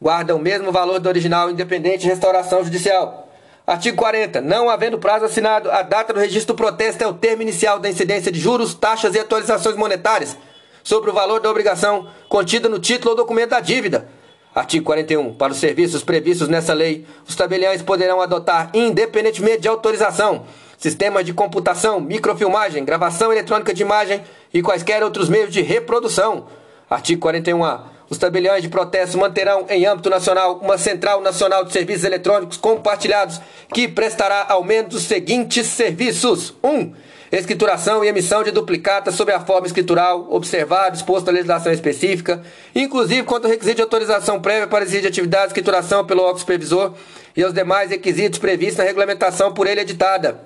guarda 0.00 0.34
o 0.34 0.38
mesmo 0.38 0.72
valor 0.72 0.98
do 1.00 1.08
original 1.08 1.50
independente 1.50 1.98
de 1.98 2.08
restauração 2.08 2.64
judicial. 2.64 3.28
Artigo 3.66 3.98
40. 3.98 4.40
Não 4.40 4.70
havendo 4.70 4.98
prazo 4.98 5.26
assinado, 5.26 5.70
a 5.70 5.82
data 5.82 6.14
do 6.14 6.20
registro 6.20 6.54
do 6.54 6.56
protesto 6.56 7.04
é 7.04 7.06
o 7.06 7.12
termo 7.12 7.42
inicial 7.42 7.78
da 7.78 7.90
incidência 7.90 8.32
de 8.32 8.40
juros, 8.40 8.74
taxas 8.74 9.14
e 9.14 9.20
atualizações 9.20 9.76
monetárias 9.76 10.34
sobre 10.82 11.10
o 11.10 11.12
valor 11.12 11.40
da 11.40 11.50
obrigação 11.50 12.08
contida 12.26 12.70
no 12.70 12.78
título 12.78 13.10
ou 13.10 13.16
documento 13.16 13.50
da 13.50 13.60
dívida. 13.60 14.08
Artigo 14.58 14.86
41. 14.86 15.34
Para 15.34 15.52
os 15.52 15.58
serviços 15.58 16.02
previstos 16.02 16.48
nessa 16.48 16.74
lei, 16.74 17.06
os 17.28 17.36
tabeliões 17.36 17.80
poderão 17.80 18.20
adotar, 18.20 18.70
independentemente 18.74 19.60
de 19.60 19.68
autorização, 19.68 20.46
sistemas 20.76 21.24
de 21.24 21.32
computação, 21.32 22.00
microfilmagem, 22.00 22.84
gravação 22.84 23.30
eletrônica 23.30 23.72
de 23.72 23.82
imagem 23.82 24.20
e 24.52 24.60
quaisquer 24.60 25.00
outros 25.04 25.28
meios 25.28 25.52
de 25.52 25.62
reprodução. 25.62 26.46
Artigo 26.90 27.28
41A. 27.28 27.82
Os 28.10 28.18
tabeliões 28.18 28.60
de 28.60 28.68
protesto 28.68 29.16
manterão 29.16 29.66
em 29.68 29.86
âmbito 29.86 30.10
nacional 30.10 30.58
uma 30.60 30.76
central 30.76 31.20
nacional 31.20 31.64
de 31.64 31.72
serviços 31.72 32.02
eletrônicos 32.02 32.56
compartilhados 32.56 33.40
que 33.72 33.86
prestará 33.86 34.44
ao 34.48 34.64
menos 34.64 34.92
os 34.96 35.02
seguintes 35.04 35.68
serviços: 35.68 36.52
1. 36.64 36.68
Um, 36.68 36.94
escrituração 37.36 38.02
e 38.02 38.08
emissão 38.08 38.42
de 38.42 38.50
duplicatas 38.50 39.14
sob 39.14 39.30
a 39.32 39.40
forma 39.40 39.66
escritural, 39.66 40.26
observado 40.30 40.96
exposto 40.96 41.28
à 41.28 41.32
legislação 41.32 41.70
específica, 41.72 42.42
inclusive 42.74 43.24
quanto 43.24 43.44
ao 43.44 43.50
requisito 43.50 43.76
de 43.76 43.82
autorização 43.82 44.40
prévia 44.40 44.66
para 44.66 44.84
exigir 44.84 45.02
de 45.02 45.08
atividade 45.08 45.44
de 45.44 45.48
escrituração 45.50 46.06
pelo 46.06 46.22
órgão 46.22 46.38
supervisor 46.38 46.94
e 47.36 47.42
aos 47.42 47.52
demais 47.52 47.90
requisitos 47.90 48.38
previstos 48.38 48.78
na 48.78 48.84
regulamentação 48.84 49.52
por 49.52 49.66
ele 49.66 49.82
editada. 49.82 50.40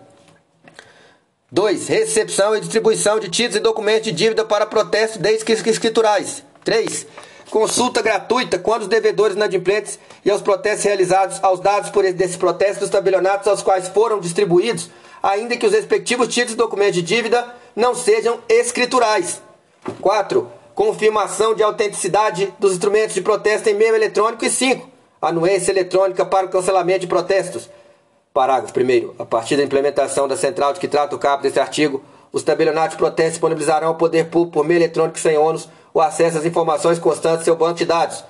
2. 1.52 1.86
Recepção 1.86 2.56
e 2.56 2.60
distribuição 2.60 3.20
de 3.20 3.28
títulos 3.28 3.56
e 3.56 3.60
documentos 3.60 4.04
de 4.04 4.12
dívida 4.12 4.44
para 4.44 4.66
protesto 4.66 5.18
desde 5.18 5.44
que 5.44 5.52
escriturais. 5.52 6.42
3 6.64 7.06
Consulta 7.52 8.00
gratuita 8.00 8.58
quando 8.58 8.82
os 8.82 8.88
devedores 8.88 9.36
inadimplentes 9.36 9.98
e 10.24 10.30
aos 10.30 10.40
protestos 10.40 10.86
realizados 10.86 11.38
aos 11.42 11.60
dados 11.60 11.90
por 11.90 12.10
desses 12.10 12.34
protestos 12.34 12.78
dos 12.78 12.88
tabelionatos 12.88 13.46
aos 13.46 13.60
quais 13.60 13.88
foram 13.88 14.18
distribuídos, 14.18 14.88
ainda 15.22 15.56
que 15.56 15.66
os 15.66 15.72
respectivos 15.72 16.28
títulos 16.28 16.54
e 16.54 16.56
documentos 16.56 16.94
de 16.94 17.02
dívida 17.02 17.54
não 17.76 17.94
sejam 17.94 18.40
escriturais. 18.48 19.40
4. 20.00 20.50
Confirmação 20.74 21.54
de 21.54 21.62
autenticidade 21.62 22.52
dos 22.58 22.72
instrumentos 22.72 23.14
de 23.14 23.20
protesto 23.20 23.68
em 23.68 23.74
meio 23.74 23.94
eletrônico. 23.94 24.44
E 24.44 24.50
5. 24.50 24.88
Anuência 25.20 25.70
eletrônica 25.70 26.24
para 26.24 26.46
o 26.46 26.48
cancelamento 26.48 27.00
de 27.00 27.06
protestos. 27.06 27.68
Parágrafo 28.34 28.72
1. 28.78 29.14
A 29.18 29.26
partir 29.26 29.56
da 29.56 29.62
implementação 29.62 30.26
da 30.26 30.36
central 30.36 30.72
de 30.72 30.80
que 30.80 30.88
trata 30.88 31.14
o 31.14 31.18
capo 31.18 31.42
desse 31.42 31.60
artigo, 31.60 32.02
os 32.32 32.42
tabelionatos 32.42 32.92
de 32.92 32.96
protesto 32.96 33.32
disponibilizarão 33.32 33.88
ao 33.88 33.94
poder 33.94 34.28
público 34.30 34.54
por 34.54 34.64
meio 34.64 34.78
eletrônico 34.78 35.18
sem 35.18 35.36
ônus 35.36 35.68
o 35.92 36.00
acesso 36.00 36.38
às 36.38 36.46
informações 36.46 36.98
constantes 36.98 37.40
do 37.40 37.44
seu 37.44 37.56
banco 37.56 37.74
de 37.74 37.84
dados. 37.84 38.24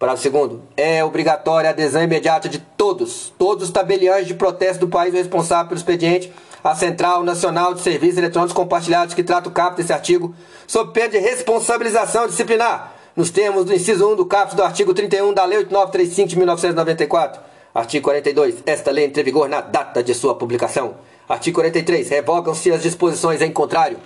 Parágrafo 0.00 0.22
segundo. 0.22 0.62
É 0.78 1.04
obrigatória 1.04 1.68
a 1.68 1.72
adesão 1.74 2.02
imediata 2.02 2.48
de 2.48 2.58
todos, 2.58 3.30
todos 3.38 3.64
os 3.64 3.70
tabeliões 3.70 4.26
de 4.26 4.32
protesto 4.32 4.86
do 4.86 4.90
país 4.90 5.12
responsável 5.12 5.66
pelo 5.66 5.76
expediente 5.76 6.32
à 6.64 6.74
Central 6.74 7.22
Nacional 7.22 7.74
de 7.74 7.82
Serviços 7.82 8.16
Eletrônicos 8.16 8.54
Compartilhados 8.54 9.14
que 9.14 9.22
trata 9.22 9.50
o 9.50 9.52
caput 9.52 9.76
desse 9.76 9.92
artigo, 9.92 10.34
sob 10.66 10.94
pena 10.94 11.10
de 11.10 11.18
responsabilização 11.18 12.26
disciplinar, 12.26 12.94
nos 13.14 13.30
termos 13.30 13.66
do 13.66 13.74
inciso 13.74 14.10
1 14.10 14.16
do 14.16 14.24
caput 14.24 14.56
do 14.56 14.62
artigo 14.62 14.94
31 14.94 15.34
da 15.34 15.44
Lei 15.44 15.58
8935 15.58 16.28
de 16.30 16.36
1994. 16.38 17.42
Artigo 17.74 18.04
42. 18.04 18.54
Esta 18.64 18.90
lei 18.90 19.04
entra 19.04 19.20
em 19.20 19.24
vigor 19.24 19.50
na 19.50 19.60
data 19.60 20.02
de 20.02 20.14
sua 20.14 20.34
publicação. 20.34 20.94
Artigo 21.28 21.56
43. 21.56 22.08
Revogam-se 22.08 22.72
as 22.72 22.82
disposições 22.82 23.42
em 23.42 23.52
contrário. 23.52 23.98